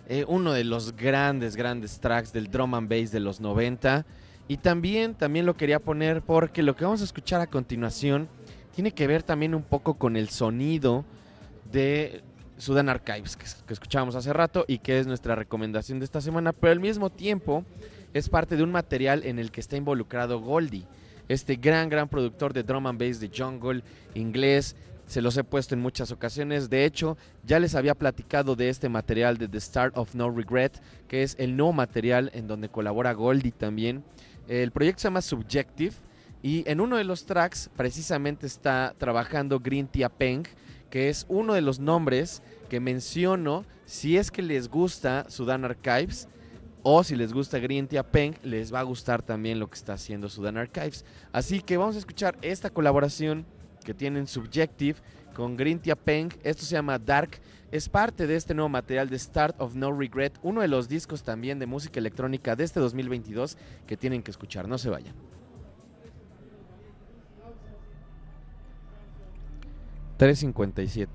Eh, 0.07 0.23
uno 0.27 0.53
de 0.53 0.63
los 0.63 0.95
grandes, 0.95 1.57
grandes 1.57 1.99
tracks 1.99 2.31
del 2.31 2.49
drum 2.49 2.75
and 2.75 2.89
bass 2.89 3.11
de 3.11 3.19
los 3.19 3.41
90. 3.41 4.05
Y 4.47 4.55
también, 4.55 5.15
también 5.15 5.45
lo 5.45 5.57
quería 5.57 5.79
poner 5.79 6.21
porque 6.21 6.63
lo 6.63 6.77
que 6.77 6.85
vamos 6.85 7.01
a 7.01 7.03
escuchar 7.03 7.41
a 7.41 7.47
continuación 7.47 8.29
tiene 8.73 8.91
que 8.91 9.05
ver 9.05 9.21
también 9.21 9.53
un 9.53 9.63
poco 9.63 9.95
con 9.95 10.15
el 10.15 10.29
sonido 10.29 11.03
de 11.69 12.23
Sudan 12.57 12.88
Archives 12.88 13.35
que, 13.35 13.45
que 13.65 13.73
escuchábamos 13.73 14.15
hace 14.15 14.31
rato 14.31 14.63
y 14.65 14.77
que 14.77 14.97
es 14.99 15.07
nuestra 15.07 15.35
recomendación 15.35 15.99
de 15.99 16.05
esta 16.05 16.21
semana, 16.21 16.53
pero 16.53 16.71
al 16.71 16.79
mismo 16.79 17.09
tiempo 17.09 17.65
es 18.13 18.29
parte 18.29 18.55
de 18.55 18.63
un 18.63 18.71
material 18.71 19.23
en 19.25 19.39
el 19.39 19.51
que 19.51 19.61
está 19.61 19.77
involucrado 19.77 20.39
Goldie, 20.39 20.87
este 21.27 21.55
gran, 21.55 21.89
gran 21.89 22.07
productor 22.07 22.53
de 22.53 22.63
drum 22.63 22.87
and 22.87 22.99
bass 22.99 23.19
de 23.19 23.29
jungle 23.35 23.83
inglés. 24.13 24.75
Se 25.05 25.21
los 25.21 25.37
he 25.37 25.43
puesto 25.43 25.73
en 25.73 25.81
muchas 25.81 26.11
ocasiones. 26.11 26.69
De 26.69 26.83
hecho, 26.83 27.17
ya 27.45 27.59
les 27.59 27.75
había 27.75 27.95
platicado 27.95 28.55
de 28.55 28.69
este 28.69 28.89
material 28.89 29.37
de 29.37 29.47
The 29.47 29.61
Start 29.61 29.97
of 29.97 30.15
No 30.15 30.29
Regret, 30.29 30.81
que 31.07 31.23
es 31.23 31.35
el 31.39 31.55
nuevo 31.55 31.71
material 31.71 32.29
en 32.33 32.47
donde 32.47 32.69
colabora 32.69 33.13
Goldie 33.13 33.51
también. 33.51 34.03
El 34.47 34.71
proyecto 34.71 35.01
se 35.01 35.07
llama 35.07 35.21
Subjective 35.21 35.93
y 36.43 36.69
en 36.69 36.81
uno 36.81 36.97
de 36.97 37.03
los 37.03 37.25
tracks 37.25 37.69
precisamente 37.75 38.47
está 38.47 38.95
trabajando 38.97 39.59
Green 39.59 39.87
Tia 39.87 40.09
Peng, 40.09 40.43
que 40.89 41.09
es 41.09 41.25
uno 41.29 41.53
de 41.53 41.61
los 41.61 41.79
nombres 41.79 42.41
que 42.69 42.79
menciono 42.79 43.65
si 43.85 44.17
es 44.17 44.29
que 44.29 44.41
les 44.41 44.69
gusta 44.69 45.25
Sudan 45.29 45.65
Archives 45.65 46.27
o 46.84 47.03
si 47.03 47.15
les 47.15 47.34
gusta 47.34 47.59
Green 47.59 47.88
Tia 47.88 48.03
Peng, 48.03 48.36
les 48.43 48.73
va 48.73 48.80
a 48.80 48.84
gustar 48.84 49.21
también 49.21 49.59
lo 49.59 49.69
que 49.69 49.75
está 49.75 49.93
haciendo 49.93 50.30
Sudan 50.30 50.57
Archives. 50.57 51.05
Así 51.32 51.61
que 51.61 51.78
vamos 51.78 51.95
a 51.95 51.99
escuchar 51.99 52.38
esta 52.41 52.69
colaboración 52.69 53.45
que 53.84 53.93
tienen 53.93 54.28
Subjective 54.28 54.99
con 55.34 55.55
Green 55.55 55.80
Tia 55.80 55.95
Peng. 55.95 56.30
Esto 56.43 56.63
se 56.63 56.75
llama 56.75 56.97
Dark. 56.97 57.39
Es 57.71 57.89
parte 57.89 58.28
de 58.28 58.36
este 58.36 58.53
nuevo 58.53 58.69
material 58.69 59.09
de 59.09 59.19
Start 59.19 59.59
of 59.59 59.75
No 59.75 59.91
Regret, 59.91 60.38
uno 60.41 60.61
de 60.61 60.67
los 60.67 60.88
discos 60.88 61.23
también 61.23 61.59
de 61.59 61.65
música 61.65 61.99
electrónica 61.99 62.55
de 62.55 62.63
este 62.63 62.80
2022 62.80 63.57
que 63.86 63.97
tienen 63.97 64.23
que 64.23 64.32
escuchar. 64.32 64.67
No 64.67 64.78
se 64.78 64.89
vayan. 64.89 65.13
357. 70.17 71.11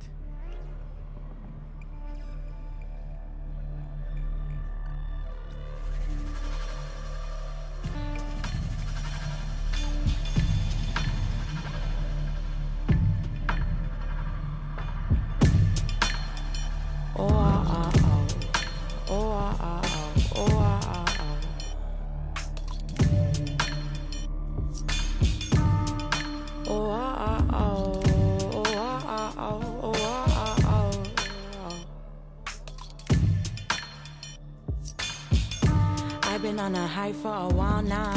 Been 36.52 36.60
on 36.60 36.74
a 36.74 36.86
high 36.86 37.12
for 37.14 37.32
a 37.32 37.48
while 37.48 37.82
now. 37.82 38.12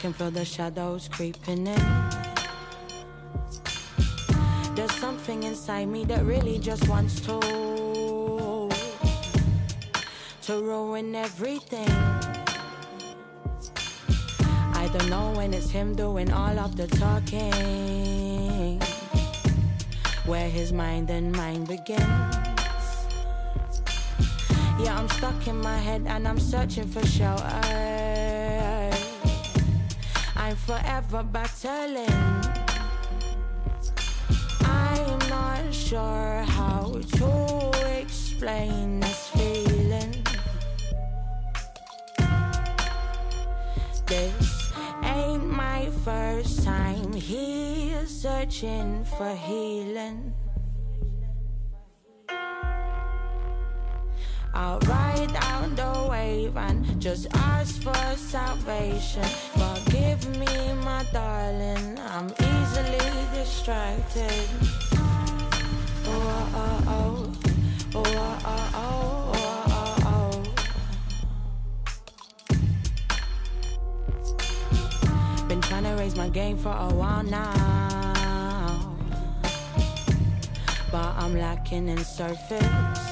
Can 0.00 0.12
feel 0.12 0.30
the 0.30 0.44
shadows 0.44 1.08
creeping 1.08 1.66
in. 1.66 1.86
There's 4.74 4.92
something 4.92 5.44
inside 5.44 5.88
me 5.88 6.04
that 6.04 6.26
really 6.26 6.58
just 6.58 6.86
wants 6.88 7.20
to 7.20 7.40
to 10.42 10.52
ruin 10.62 11.14
everything. 11.14 11.88
I 14.82 14.90
don't 14.92 15.08
know 15.08 15.32
when 15.36 15.54
it's 15.54 15.70
him 15.70 15.94
doing 15.94 16.30
all 16.30 16.58
of 16.58 16.76
the 16.76 16.86
talking, 16.86 18.78
where 20.26 20.50
his 20.50 20.70
mind 20.72 21.08
and 21.08 21.32
mine 21.32 21.64
begins. 21.64 22.47
Yeah, 24.80 24.96
I'm 24.96 25.08
stuck 25.08 25.48
in 25.48 25.60
my 25.60 25.76
head 25.76 26.04
and 26.06 26.28
I'm 26.28 26.38
searching 26.38 26.86
for 26.86 27.04
shelter. 27.04 27.42
I'm 30.36 30.54
forever 30.54 31.24
battling. 31.24 32.08
I'm 34.60 35.18
not 35.28 35.74
sure 35.74 36.44
how 36.46 37.00
to 37.18 37.98
explain 37.98 39.00
this 39.00 39.28
feeling. 39.28 40.14
This 44.06 44.72
ain't 45.02 45.44
my 45.44 45.90
first 46.04 46.62
time 46.62 47.12
here 47.12 48.06
searching 48.06 49.04
for 49.04 49.34
healing. 49.34 50.37
I'll 54.60 54.80
ride 54.80 55.32
down 55.32 55.76
the 55.76 56.08
wave 56.10 56.56
and 56.56 57.00
just 57.00 57.28
ask 57.32 57.80
for 57.80 57.94
salvation. 58.16 59.22
Forgive 59.54 60.28
me, 60.36 60.72
my 60.82 61.04
darling, 61.12 61.96
I'm 62.10 62.26
easily 62.26 62.98
distracted. 63.32 64.48
Oh, 66.06 66.50
oh, 66.54 66.82
oh. 66.88 67.32
oh, 67.94 68.38
oh, 68.44 69.32
oh 70.06 70.42
Been 75.46 75.60
trying 75.60 75.84
to 75.84 75.90
raise 75.90 76.16
my 76.16 76.28
game 76.30 76.58
for 76.58 76.72
a 76.72 76.92
while 76.92 77.22
now, 77.22 78.96
but 80.90 81.14
I'm 81.16 81.38
lacking 81.38 81.88
in 81.88 81.98
surface. 81.98 83.07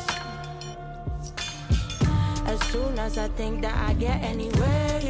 As 2.76 2.82
soon 2.82 2.98
as 2.98 3.16
I 3.16 3.28
think 3.28 3.62
that 3.62 3.74
I 3.88 3.94
get 3.94 4.22
anywhere, 4.22 5.00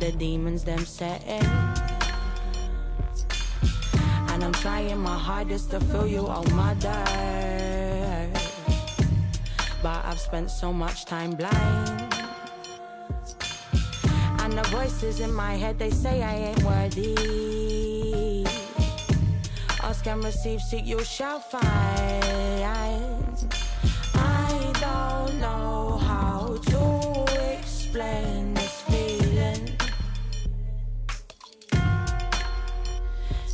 the 0.00 0.10
demons 0.18 0.64
them 0.64 0.84
set 0.84 1.22
in. 1.22 1.46
And 4.30 4.42
I'm 4.42 4.52
trying 4.54 4.98
my 4.98 5.16
hardest 5.16 5.70
to 5.70 5.78
feel 5.78 6.08
you 6.08 6.26
on 6.26 6.52
my 6.56 6.74
dirt. 6.74 8.32
But 9.80 10.04
I've 10.04 10.18
spent 10.18 10.50
so 10.50 10.72
much 10.72 11.04
time 11.04 11.36
blind. 11.36 12.12
And 14.42 14.52
the 14.58 14.66
voices 14.72 15.20
in 15.20 15.32
my 15.32 15.54
head, 15.54 15.78
they 15.78 15.90
say 15.90 16.20
I 16.20 16.34
ain't 16.50 16.62
worthy. 16.64 18.44
Ask 19.84 20.04
and 20.08 20.24
receive, 20.24 20.60
seek, 20.62 20.84
you 20.84 21.04
shall 21.04 21.38
find. 21.38 23.07
Explain 27.88 28.52
this 28.52 28.82
feeling. 28.82 29.64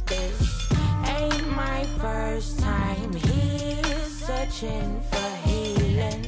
This 0.06 0.68
ain't 1.06 1.48
my 1.54 1.84
first 2.00 2.58
time 2.58 3.12
here 3.12 3.84
searching 4.08 5.00
for 5.08 5.30
healing. 5.48 6.26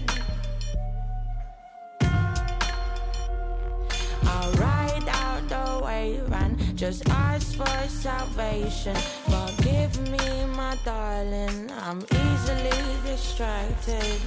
I'll 4.23 4.53
ride 4.53 5.09
out 5.09 5.49
the 5.49 5.85
wave 5.85 6.33
and 6.33 6.79
just 6.79 7.09
ask 7.09 7.57
for 7.57 7.89
salvation. 7.89 8.95
Forgive 9.35 9.99
me, 10.13 10.47
my 10.55 10.79
darling, 10.85 11.73
I'm 11.81 12.05
easily 12.13 12.71
distracted. 13.05 14.21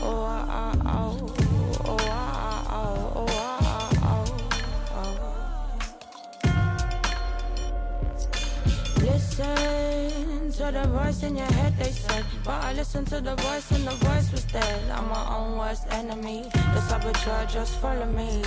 Oh, 0.00 0.44
oh, 0.50 0.72
oh, 0.86 1.47
Listen 9.38 10.50
to 10.50 10.72
the 10.72 10.88
voice 10.88 11.22
in 11.22 11.36
your 11.36 11.46
head, 11.46 11.76
they 11.78 11.92
said. 11.92 12.24
But 12.42 12.64
I 12.64 12.72
listened 12.72 13.06
to 13.08 13.20
the 13.20 13.36
voice 13.36 13.70
and 13.70 13.86
the 13.86 13.94
voice 14.06 14.32
was 14.32 14.44
dead. 14.44 14.90
I'm 14.90 15.08
my 15.08 15.36
own 15.36 15.56
worst 15.56 15.86
enemy. 15.92 16.50
The 16.52 16.80
saboteur 16.80 17.46
just 17.46 17.78
follow 17.78 18.06
me. 18.06 18.42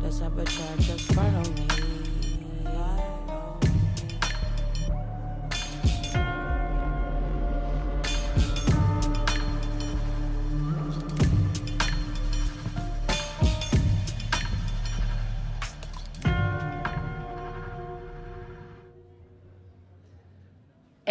The 0.00 0.10
saboteur 0.10 0.76
just 0.78 1.12
follow 1.12 1.42
me. 1.42 1.87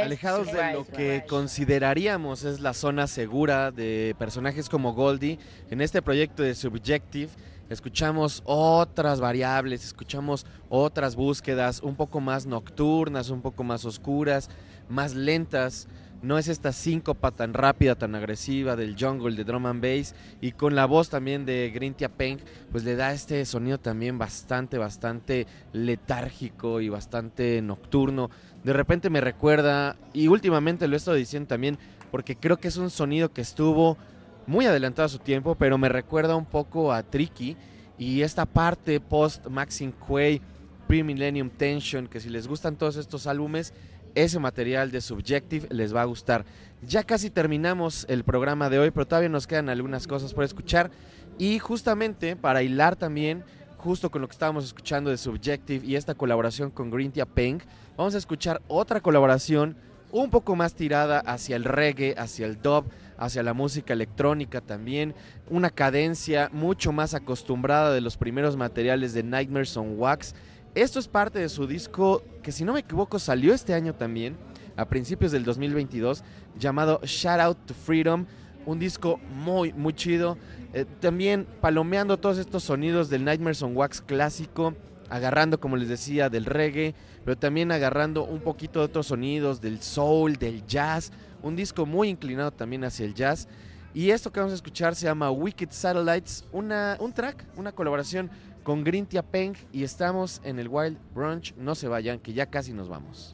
Alejados 0.04 0.52
de 0.52 0.74
lo 0.74 0.86
que 0.86 1.24
consideraríamos 1.28 2.44
es 2.44 2.60
la 2.60 2.74
zona 2.74 3.08
segura 3.08 3.72
de 3.72 4.16
personajes 4.20 4.70
como 4.70 4.94
Goldie, 4.94 5.40
en 5.70 5.82
este 5.82 6.02
proyecto 6.02 6.44
de 6.44 6.56
Subjective 6.56 7.30
escuchamos 7.70 8.42
otras 8.46 9.20
variables, 9.20 9.84
escuchamos 9.84 10.46
otras 10.70 11.16
búsquedas 11.16 11.82
un 11.82 11.96
poco 11.96 12.20
más 12.20 12.46
nocturnas, 12.46 13.30
un 13.30 13.42
poco 13.42 13.64
más 13.64 13.86
oscuras, 13.86 14.50
más 14.90 15.14
lentas. 15.16 15.88
No 16.20 16.40
es 16.40 16.48
esta 16.48 16.72
síncopa 16.72 17.30
tan 17.30 17.54
rápida, 17.54 17.94
tan 17.94 18.16
agresiva 18.16 18.76
del 18.76 18.96
jungle 19.00 19.36
de 19.36 19.44
drum 19.44 19.68
and 19.68 19.84
bass 19.84 20.16
y 20.42 20.54
con 20.54 20.74
la 20.74 20.88
voz 20.88 21.10
también 21.10 21.46
de 21.46 21.70
Grintia 21.72 22.10
Peng, 22.10 22.40
pues 22.72 22.84
le 22.84 22.96
da 22.96 23.14
este 23.14 23.46
sonido 23.46 23.78
también 23.80 24.18
bastante, 24.18 24.80
bastante 24.80 25.46
letárgico 25.74 26.82
y 26.82 26.90
bastante 26.90 27.62
nocturno. 27.62 28.32
De 28.68 28.74
repente 28.74 29.10
me 29.10 29.22
recuerda, 29.22 29.96
y 30.12 30.28
últimamente 30.28 30.90
lo 30.90 30.96
he 30.96 30.98
estado 30.98 31.16
diciendo 31.16 31.48
también, 31.48 31.78
porque 32.12 32.36
creo 32.36 32.58
que 32.58 32.68
es 32.68 32.76
un 32.76 32.90
sonido 32.90 33.32
que 33.32 33.40
estuvo 33.40 33.98
muy 34.46 34.66
adelantado 34.66 35.06
a 35.06 35.10
su 35.10 35.20
tiempo, 35.20 35.56
pero 35.56 35.78
me 35.78 35.88
recuerda 35.88 36.36
un 36.36 36.44
poco 36.44 36.92
a 36.92 37.02
Tricky 37.02 37.56
y 37.98 38.24
esta 38.24 38.46
parte 38.46 39.00
post 39.00 39.48
Maxine 39.48 39.94
Quay, 40.06 40.42
Pre-Millennium 40.86 41.50
Tension, 41.50 42.08
que 42.08 42.20
si 42.20 42.30
les 42.30 42.46
gustan 42.46 42.76
todos 42.76 42.98
estos 42.98 43.26
álbumes, 43.26 43.74
ese 44.16 44.38
material 44.38 44.92
de 44.92 45.00
Subjective 45.00 45.70
les 45.70 45.96
va 45.96 46.02
a 46.02 46.06
gustar. 46.06 46.44
Ya 46.86 47.06
casi 47.06 47.30
terminamos 47.30 48.06
el 48.10 48.26
programa 48.26 48.70
de 48.70 48.80
hoy, 48.80 48.92
pero 48.92 49.08
todavía 49.08 49.30
nos 49.30 49.48
quedan 49.48 49.70
algunas 49.70 50.08
cosas 50.08 50.34
por 50.34 50.44
escuchar. 50.44 50.92
Y 51.38 51.60
justamente 51.60 52.36
para 52.36 52.64
hilar 52.64 52.98
también, 52.98 53.46
justo 53.78 54.10
con 54.10 54.22
lo 54.22 54.28
que 54.28 54.34
estábamos 54.34 54.66
escuchando 54.66 55.10
de 55.10 55.18
Subjective 55.18 55.86
y 55.86 55.96
esta 55.96 56.16
colaboración 56.16 56.72
con 56.72 56.90
Green 56.90 57.12
Tea 57.12 57.26
Pink, 57.26 57.64
vamos 57.96 58.16
a 58.16 58.18
escuchar 58.18 58.62
otra 58.68 59.02
colaboración 59.02 59.76
un 60.12 60.30
poco 60.30 60.56
más 60.56 60.74
tirada 60.74 61.20
hacia 61.20 61.56
el 61.56 61.64
reggae, 61.64 62.16
hacia 62.18 62.46
el 62.46 62.62
dub, 62.62 62.86
hacia 63.18 63.44
la 63.44 63.54
música 63.54 63.94
electrónica 63.94 64.62
también, 64.62 65.14
una 65.50 65.70
cadencia 65.70 66.50
mucho 66.54 66.92
más 66.92 67.14
acostumbrada 67.14 67.94
de 67.94 68.02
los 68.02 68.18
primeros 68.18 68.56
materiales 68.56 69.14
de 69.14 69.24
Nightmares 69.24 69.76
on 69.78 70.00
Wax. 70.00 70.34
Esto 70.76 71.00
es 71.00 71.08
parte 71.08 71.40
de 71.40 71.50
su 71.50 71.68
disco 71.68 72.24
que 72.42 72.52
si 72.52 72.64
no 72.64 72.74
me 72.74 72.82
equivoco 72.82 73.20
salió 73.20 73.54
este 73.54 73.74
año 73.74 73.94
también, 73.94 74.38
a 74.76 74.86
principios 74.86 75.32
del 75.32 75.44
2022, 75.44 76.24
llamado 76.58 77.02
Shout 77.04 77.40
Out 77.40 77.58
to 77.66 77.74
Freedom, 77.74 78.26
un 78.68 78.80
disco 78.80 79.20
muy, 79.34 79.74
muy 79.74 79.94
chido. 79.94 80.38
Eh, 80.74 80.86
también 81.00 81.48
palomeando 81.62 82.18
todos 82.20 82.38
estos 82.38 82.64
sonidos 82.64 83.10
del 83.10 83.24
Nightmares 83.24 83.64
on 83.64 83.76
Wax 83.76 84.02
clásico, 84.02 84.76
agarrando, 85.10 85.60
como 85.60 85.78
les 85.78 85.88
decía, 85.88 86.30
del 86.30 86.46
reggae, 86.46 86.94
pero 87.24 87.38
también 87.38 87.72
agarrando 87.72 88.26
un 88.26 88.42
poquito 88.42 88.80
de 88.80 88.86
otros 88.86 89.08
sonidos, 89.08 89.62
del 89.62 89.82
soul, 89.82 90.36
del 90.36 90.66
jazz. 90.68 91.12
Un 91.42 91.56
disco 91.56 91.86
muy 91.86 92.10
inclinado 92.10 92.52
también 92.52 92.84
hacia 92.84 93.06
el 93.06 93.16
jazz. 93.16 93.48
Y 93.94 94.12
esto 94.12 94.32
que 94.32 94.42
vamos 94.42 94.52
a 94.52 94.56
escuchar 94.56 94.96
se 94.96 95.06
llama 95.06 95.32
Wicked 95.32 95.70
Satellites, 95.72 96.44
una, 96.52 96.98
un 97.00 97.14
track, 97.14 97.46
una 97.56 97.72
colaboración 97.72 98.30
con 98.64 98.84
Green 98.84 99.06
Tea 99.06 99.24
Peng 99.24 99.56
y 99.72 99.84
estamos 99.84 100.42
en 100.44 100.60
el 100.60 100.68
Wild 100.68 100.98
Brunch. 101.16 101.56
No 101.56 101.74
se 101.74 101.88
vayan, 101.88 102.20
que 102.20 102.34
ya 102.34 102.48
casi 102.48 102.74
nos 102.74 102.90
vamos. 102.90 103.34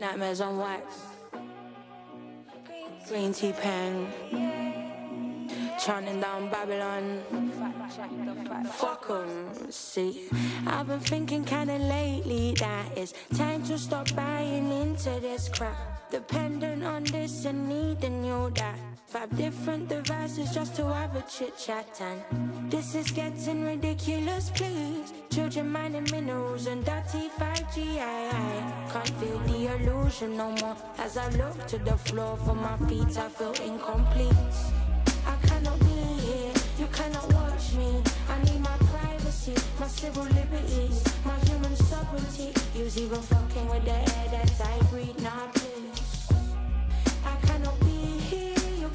Nightmares 0.00 0.40
on 0.40 0.56
wax. 0.56 1.13
Green 3.08 3.32
tea 3.32 3.52
pen. 3.52 4.06
Chanting 5.78 6.20
down 6.20 6.48
Babylon. 6.48 7.22
Fuck 8.72 9.10
'em, 9.10 9.70
see. 9.70 10.28
I've 10.66 10.86
been 10.86 11.00
thinking 11.00 11.44
kinda 11.44 11.78
lately 11.78 12.54
that 12.60 12.96
it's 12.96 13.12
time 13.36 13.62
to 13.64 13.78
stop 13.78 14.14
buying 14.14 14.70
into 14.72 15.20
this 15.20 15.48
crap. 15.50 15.93
Dependent 16.14 16.84
on 16.84 17.02
this 17.02 17.44
and 17.44 17.68
needing 17.68 18.24
you 18.24 18.48
that. 18.54 18.78
Five 19.08 19.36
different 19.36 19.88
devices 19.88 20.54
just 20.54 20.76
to 20.76 20.86
have 20.86 21.16
a 21.16 21.22
chit 21.22 21.58
chat 21.58 22.00
and 22.00 22.70
this 22.70 22.94
is 22.94 23.10
getting 23.10 23.64
ridiculous, 23.64 24.48
please. 24.50 25.12
Children 25.30 25.72
mining 25.72 26.06
minerals 26.12 26.68
and 26.68 26.84
dirty 26.84 27.30
5G. 27.36 27.98
I, 27.98 28.30
I 28.30 28.92
can't 28.92 29.08
feel 29.18 29.38
the 29.40 29.74
illusion 29.74 30.36
no 30.36 30.52
more. 30.52 30.76
As 30.98 31.16
I 31.16 31.28
look 31.30 31.66
to 31.66 31.78
the 31.78 31.96
floor 32.06 32.36
for 32.44 32.54
my 32.54 32.76
feet, 32.86 33.18
I 33.18 33.28
feel 33.28 33.54
incomplete. 33.54 34.54
I 35.26 35.34
cannot 35.48 35.80
be 35.80 35.98
here, 36.26 36.54
you 36.78 36.86
cannot 36.92 37.26
watch 37.32 37.74
me. 37.74 38.00
I 38.30 38.40
need 38.44 38.60
my 38.60 38.76
privacy, 38.92 39.54
my 39.80 39.88
civil 39.88 40.22
liberties, 40.22 41.02
my 41.24 41.36
human 41.50 41.74
sovereignty. 41.74 42.52
Use 42.78 42.98
even 42.98 43.20
fucking 43.20 43.68
with 43.68 43.84
the 43.84 43.98
air 43.98 44.26
that 44.30 44.52
I 44.60 44.78
breathe. 44.92 45.20
Nah, 45.20 45.48
please. 45.54 46.03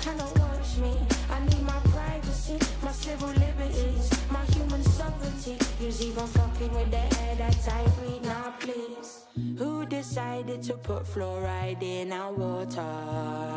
Cannot 0.01 0.39
watch 0.39 0.77
me. 0.77 0.97
I 1.29 1.39
need 1.45 1.61
my 1.61 1.79
privacy, 1.91 2.57
my 2.81 2.91
civil 2.91 3.29
liberties, 3.29 4.09
my 4.31 4.43
human 4.45 4.81
sovereignty. 4.83 5.57
Use 5.81 6.01
even 6.01 6.25
fucking 6.27 6.73
with 6.73 6.89
the 6.91 7.03
air 7.21 7.35
that 7.35 7.69
I 7.69 7.83
breathe. 7.99 8.23
Nah, 8.23 8.51
please. 8.59 9.25
Who 9.57 9.85
decided 9.85 10.63
to 10.63 10.73
put 10.73 11.03
fluoride 11.03 11.83
in 11.83 12.13
our 12.13 12.31
water? 12.31 13.49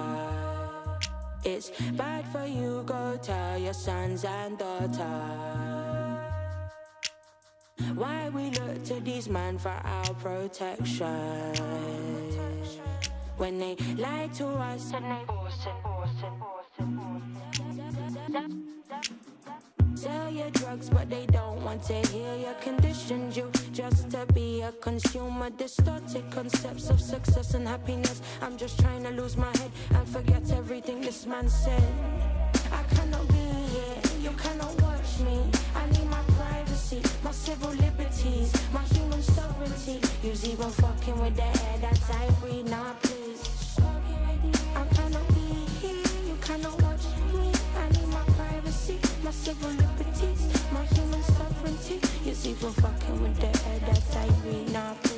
It's 1.45 1.71
bad 1.93 2.25
for 2.29 2.47
you, 2.47 2.83
go 2.87 3.19
tell 3.23 3.59
your 3.59 3.75
sons 3.75 4.25
and 4.25 4.59
daughters. 4.59 4.99
Why 7.95 8.31
we 8.31 8.51
look 8.51 8.85
to 8.85 9.01
these 9.01 9.29
men 9.29 9.59
for 9.59 9.71
our 9.71 10.15
protection? 10.15 12.12
When 13.37 13.59
they 13.59 13.77
lie 13.97 14.29
to 14.35 14.47
us 14.47 14.93
and 14.93 15.05
they 15.05 15.25
Sell 19.95 20.31
your 20.31 20.51
drugs, 20.51 20.91
but 20.91 21.09
they 21.09 21.27
don't 21.27 21.63
want 21.63 21.83
to 21.85 21.95
hear 22.09 22.35
your 22.35 22.55
conditions. 22.55 23.37
You 23.37 23.51
just 23.73 24.11
to 24.11 24.27
be 24.35 24.63
a 24.63 24.73
consumer, 24.73 25.51
distorted 25.51 26.29
concepts 26.31 26.91
of 26.91 27.01
success 27.01 27.55
and 27.55 27.69
happiness. 27.69 28.21
I'm 28.41 28.57
just 28.57 28.81
trying 28.81 29.05
to 29.05 29.11
lose 29.11 29.37
my 29.37 29.57
head 29.59 29.71
and 29.95 30.09
forget 30.09 30.51
everything 30.51 31.01
this 31.01 31.25
man 31.27 31.49
said. 31.49 31.83
I 32.73 32.83
cannot 32.95 33.29
be 33.29 33.35
here, 33.35 34.03
you 34.21 34.31
cannot 34.31 34.81
watch 34.83 35.21
me. 35.21 35.52
I 36.93 37.25
my 37.25 37.31
civil 37.31 37.71
liberties, 37.71 38.53
my 38.71 38.83
human 38.83 39.23
sovereignty. 39.23 39.99
Use 40.23 40.47
even 40.47 40.71
fucking 40.71 41.19
with 41.21 41.37
the 41.37 41.45
air 41.45 41.79
that 41.81 41.99
I 42.11 42.29
breathe. 42.41 42.69
Now 42.69 42.95
please, 43.03 43.79
I 44.77 44.85
cannot 44.95 45.27
be 45.29 45.65
here, 45.81 46.05
you 46.27 46.37
cannot 46.43 46.83
watch 46.83 47.05
me. 47.33 47.51
I 47.79 47.89
need 47.89 48.09
my 48.09 48.25
privacy, 48.37 48.99
my 49.25 49.31
civil 49.31 49.71
liberties, 49.71 50.43
my 50.71 50.85
human 50.85 51.23
sovereignty. 51.23 52.01
Use 52.29 52.47
even 52.47 52.73
fucking 52.73 53.23
with 53.23 53.37
the 53.37 53.47
air 53.47 53.79
that 53.87 54.17
I 54.17 54.29
breathe. 54.43 54.73
Now 54.73 54.95
please. 55.03 55.12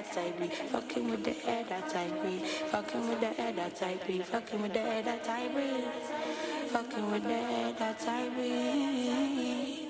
That 0.00 0.16
I 0.16 0.30
breathe, 0.30 0.52
fucking 0.52 1.10
with 1.10 1.24
the 1.24 1.36
air 1.46 1.64
that 1.68 1.94
I 1.94 2.08
breathe, 2.08 2.46
fucking 2.72 3.08
with 3.08 3.20
the 3.20 3.40
air 3.40 3.52
that 3.52 3.82
I 3.82 3.96
breathe, 4.06 4.24
fucking 4.24 4.62
with 4.62 4.72
the 4.72 4.80
air 4.80 5.02
that 5.02 5.28
I 5.28 5.48
breathe, 5.48 5.84
fucking 6.68 7.10
with 7.10 7.22
the 7.24 7.34
air 7.34 7.72
that 7.78 8.08
I 8.08 8.28
breathe. 8.30 9.88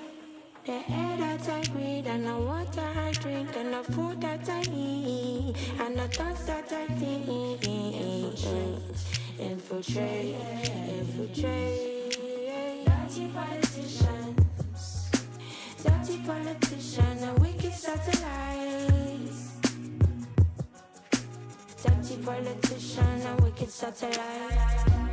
The 0.65 0.73
air 0.73 1.17
that 1.17 1.49
I 1.49 1.61
breathe 1.71 2.07
and 2.07 2.25
the 2.25 2.37
water 2.37 2.81
I 2.81 3.11
drink 3.13 3.55
and 3.55 3.73
the 3.73 3.83
food 3.93 4.21
that 4.21 4.49
I 4.49 4.61
eat 4.61 5.55
and 5.79 5.97
the 5.97 6.07
thoughts 6.09 6.43
that 6.43 6.71
I 6.71 6.87
think 6.99 7.27
infiltrate, 9.39 10.35
infiltrate. 10.99 11.75
Dirty 12.85 13.27
politicians, 13.33 14.37
dirty 15.83 16.17
politicians 16.25 17.21
and 17.23 17.39
wicked 17.39 17.73
satellites. 17.73 19.30
Dirty 21.83 22.17
politician 22.17 23.21
and 23.25 23.41
wicked 23.41 23.71
satellite. 23.71 25.10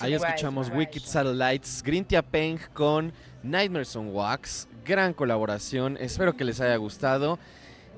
Ahí 0.00 0.14
escuchamos. 0.14 0.70
Wicked 0.70 1.02
Satellites, 1.02 1.82
Grintia 1.82 2.22
Peng 2.22 2.58
con 2.72 3.12
Nightmares 3.42 3.94
on 3.96 4.14
Wax. 4.14 4.68
Gran 4.84 5.12
colaboración, 5.12 5.96
espero 6.00 6.36
que 6.36 6.44
les 6.44 6.60
haya 6.60 6.76
gustado. 6.76 7.38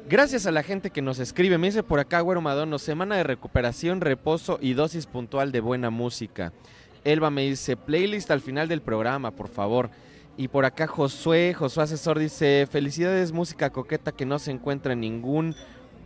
Gracias 0.09 0.47
a 0.47 0.51
la 0.51 0.63
gente 0.63 0.91
que 0.91 1.03
nos 1.03 1.19
escribe, 1.19 1.59
me 1.59 1.69
dice 1.69 1.83
por 1.83 2.01
acá 2.01 2.21
Güero 2.21 2.41
Madono, 2.41 2.79
semana 2.79 3.17
de 3.17 3.23
recuperación, 3.23 4.01
reposo 4.01 4.59
y 4.61 4.73
dosis 4.73 5.07
puntual 5.07 5.53
de 5.53 5.61
buena 5.61 5.91
música. 5.91 6.53
Elba 7.05 7.31
me 7.31 7.43
dice, 7.43 7.77
playlist 7.77 8.31
al 8.31 8.41
final 8.41 8.67
del 8.67 8.83
programa, 8.83 9.31
por 9.31 9.49
favor. 9.49 9.91
Y 10.37 10.49
por 10.49 10.65
acá 10.65 10.87
Josué, 10.87 11.55
Josué 11.55 11.85
Asesor 11.85 12.19
dice, 12.19 12.67
felicidades, 12.71 13.33
música 13.33 13.71
coqueta 13.71 14.13
que 14.13 14.27
no 14.27 14.39
se 14.39 14.51
encuentra 14.51 14.95
en 14.95 15.01
ningún 15.01 15.55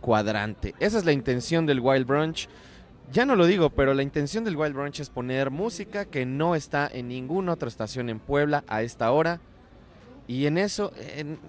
cuadrante. 0.01 0.75
Esa 0.79 0.97
es 0.97 1.05
la 1.05 1.13
intención 1.13 1.65
del 1.65 1.79
Wild 1.79 2.05
Brunch. 2.05 2.49
Ya 3.11 3.25
no 3.25 3.35
lo 3.35 3.45
digo, 3.45 3.69
pero 3.69 3.93
la 3.93 4.03
intención 4.03 4.43
del 4.43 4.57
Wild 4.57 4.75
Brunch 4.75 4.99
es 4.99 5.09
poner 5.09 5.51
música 5.51 6.05
que 6.05 6.25
no 6.25 6.55
está 6.55 6.89
en 6.91 7.07
ninguna 7.07 7.53
otra 7.53 7.69
estación 7.69 8.09
en 8.09 8.19
Puebla 8.19 8.63
a 8.67 8.81
esta 8.81 9.11
hora. 9.11 9.39
Y 10.27 10.47
en 10.47 10.57
eso, 10.57 10.91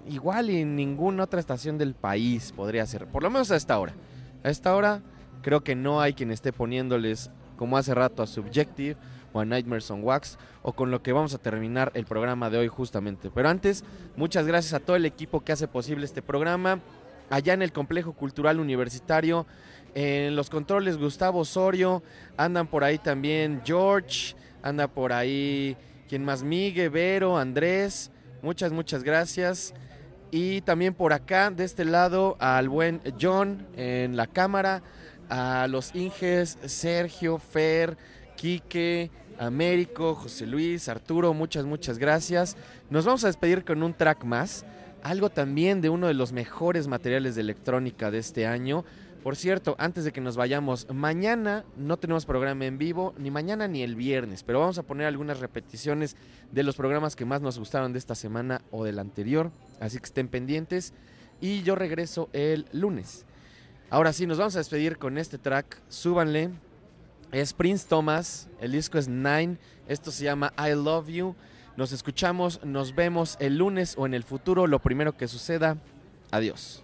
igual 0.07 0.49
en 0.49 0.75
ninguna 0.75 1.23
otra 1.23 1.39
estación 1.39 1.77
del 1.77 1.95
país 1.95 2.53
podría 2.55 2.85
ser, 2.85 3.07
por 3.07 3.23
lo 3.23 3.29
menos 3.29 3.49
a 3.51 3.55
esta 3.55 3.79
hora. 3.79 3.93
A 4.43 4.49
esta 4.49 4.75
hora 4.75 5.01
creo 5.41 5.63
que 5.63 5.75
no 5.75 5.99
hay 5.99 6.13
quien 6.13 6.31
esté 6.31 6.53
poniéndoles, 6.53 7.31
como 7.57 7.77
hace 7.77 7.95
rato, 7.95 8.21
a 8.21 8.27
Subjective 8.27 8.95
o 9.33 9.39
a 9.39 9.45
Nightmares 9.45 9.89
on 9.89 10.03
Wax, 10.03 10.37
o 10.61 10.73
con 10.73 10.91
lo 10.91 11.01
que 11.01 11.11
vamos 11.11 11.33
a 11.33 11.39
terminar 11.39 11.91
el 11.95 12.05
programa 12.05 12.51
de 12.51 12.59
hoy 12.59 12.67
justamente. 12.67 13.31
Pero 13.33 13.49
antes, 13.49 13.83
muchas 14.15 14.45
gracias 14.45 14.73
a 14.73 14.79
todo 14.79 14.95
el 14.95 15.05
equipo 15.05 15.43
que 15.43 15.51
hace 15.51 15.67
posible 15.67 16.05
este 16.05 16.21
programa. 16.21 16.79
Allá 17.29 17.53
en 17.53 17.61
el 17.61 17.73
Complejo 17.73 18.13
Cultural 18.13 18.59
Universitario, 18.59 19.45
en 19.95 20.35
los 20.35 20.49
controles 20.49 20.97
Gustavo 20.97 21.39
Osorio, 21.39 22.03
andan 22.37 22.67
por 22.67 22.83
ahí 22.83 22.97
también 22.97 23.61
George, 23.65 24.35
anda 24.61 24.87
por 24.87 25.13
ahí, 25.13 25.75
quien 26.07 26.23
más? 26.23 26.43
Migue, 26.43 26.89
Vero, 26.89 27.37
Andrés, 27.37 28.11
muchas, 28.41 28.71
muchas 28.71 29.03
gracias. 29.03 29.73
Y 30.29 30.61
también 30.61 30.93
por 30.93 31.13
acá, 31.13 31.49
de 31.51 31.63
este 31.63 31.85
lado, 31.85 32.35
al 32.39 32.67
buen 32.69 33.01
John 33.19 33.65
en 33.75 34.17
la 34.17 34.27
cámara, 34.27 34.83
a 35.29 35.67
los 35.69 35.95
Inges, 35.95 36.57
Sergio, 36.65 37.37
Fer, 37.37 37.97
Quique, 38.35 39.09
Américo, 39.39 40.15
José 40.15 40.45
Luis, 40.45 40.89
Arturo, 40.89 41.33
muchas, 41.33 41.65
muchas 41.65 41.97
gracias. 41.97 42.57
Nos 42.89 43.05
vamos 43.05 43.23
a 43.23 43.27
despedir 43.27 43.63
con 43.63 43.83
un 43.83 43.93
track 43.93 44.23
más, 44.23 44.65
algo 45.03 45.29
también 45.29 45.81
de 45.81 45.89
uno 45.89 46.07
de 46.07 46.13
los 46.13 46.31
mejores 46.33 46.87
materiales 46.87 47.35
de 47.35 47.41
electrónica 47.41 48.11
de 48.11 48.17
este 48.17 48.47
año. 48.47 48.83
Por 49.23 49.35
cierto, 49.35 49.75
antes 49.77 50.05
de 50.05 50.11
que 50.11 50.21
nos 50.21 50.37
vayamos, 50.37 50.87
mañana 50.93 51.65
no 51.75 51.97
tenemos 51.97 52.25
programa 52.25 52.65
en 52.65 52.77
vivo, 52.77 53.13
ni 53.17 53.31
mañana 53.31 53.67
ni 53.67 53.81
el 53.83 53.95
viernes, 53.95 54.43
pero 54.43 54.59
vamos 54.59 54.77
a 54.77 54.83
poner 54.83 55.07
algunas 55.07 55.39
repeticiones 55.39 56.15
de 56.51 56.63
los 56.63 56.75
programas 56.75 57.15
que 57.15 57.25
más 57.25 57.41
nos 57.41 57.59
gustaron 57.59 57.91
de 57.91 57.99
esta 57.99 58.15
semana 58.15 58.61
o 58.71 58.85
del 58.85 58.99
anterior, 58.99 59.51
así 59.79 59.97
que 59.97 60.05
estén 60.05 60.27
pendientes. 60.27 60.93
Y 61.41 61.61
yo 61.63 61.75
regreso 61.75 62.29
el 62.31 62.67
lunes. 62.71 63.25
Ahora 63.89 64.13
sí, 64.13 64.25
nos 64.25 64.37
vamos 64.37 64.55
a 64.55 64.59
despedir 64.59 64.97
con 64.97 65.17
este 65.17 65.37
track, 65.37 65.81
súbanle. 65.89 66.51
Es 67.31 67.53
Prince 67.53 67.85
Thomas, 67.87 68.49
el 68.61 68.71
disco 68.71 68.97
es 68.97 69.09
Nine, 69.09 69.57
esto 69.87 70.11
se 70.11 70.23
llama 70.23 70.53
I 70.57 70.71
Love 70.71 71.09
You. 71.09 71.35
Nos 71.75 71.91
escuchamos, 71.91 72.63
nos 72.63 72.95
vemos 72.95 73.35
el 73.39 73.57
lunes 73.57 73.95
o 73.97 74.05
en 74.05 74.13
el 74.13 74.23
futuro, 74.23 74.67
lo 74.67 74.79
primero 74.79 75.17
que 75.17 75.27
suceda. 75.27 75.77
Adiós. 76.31 76.83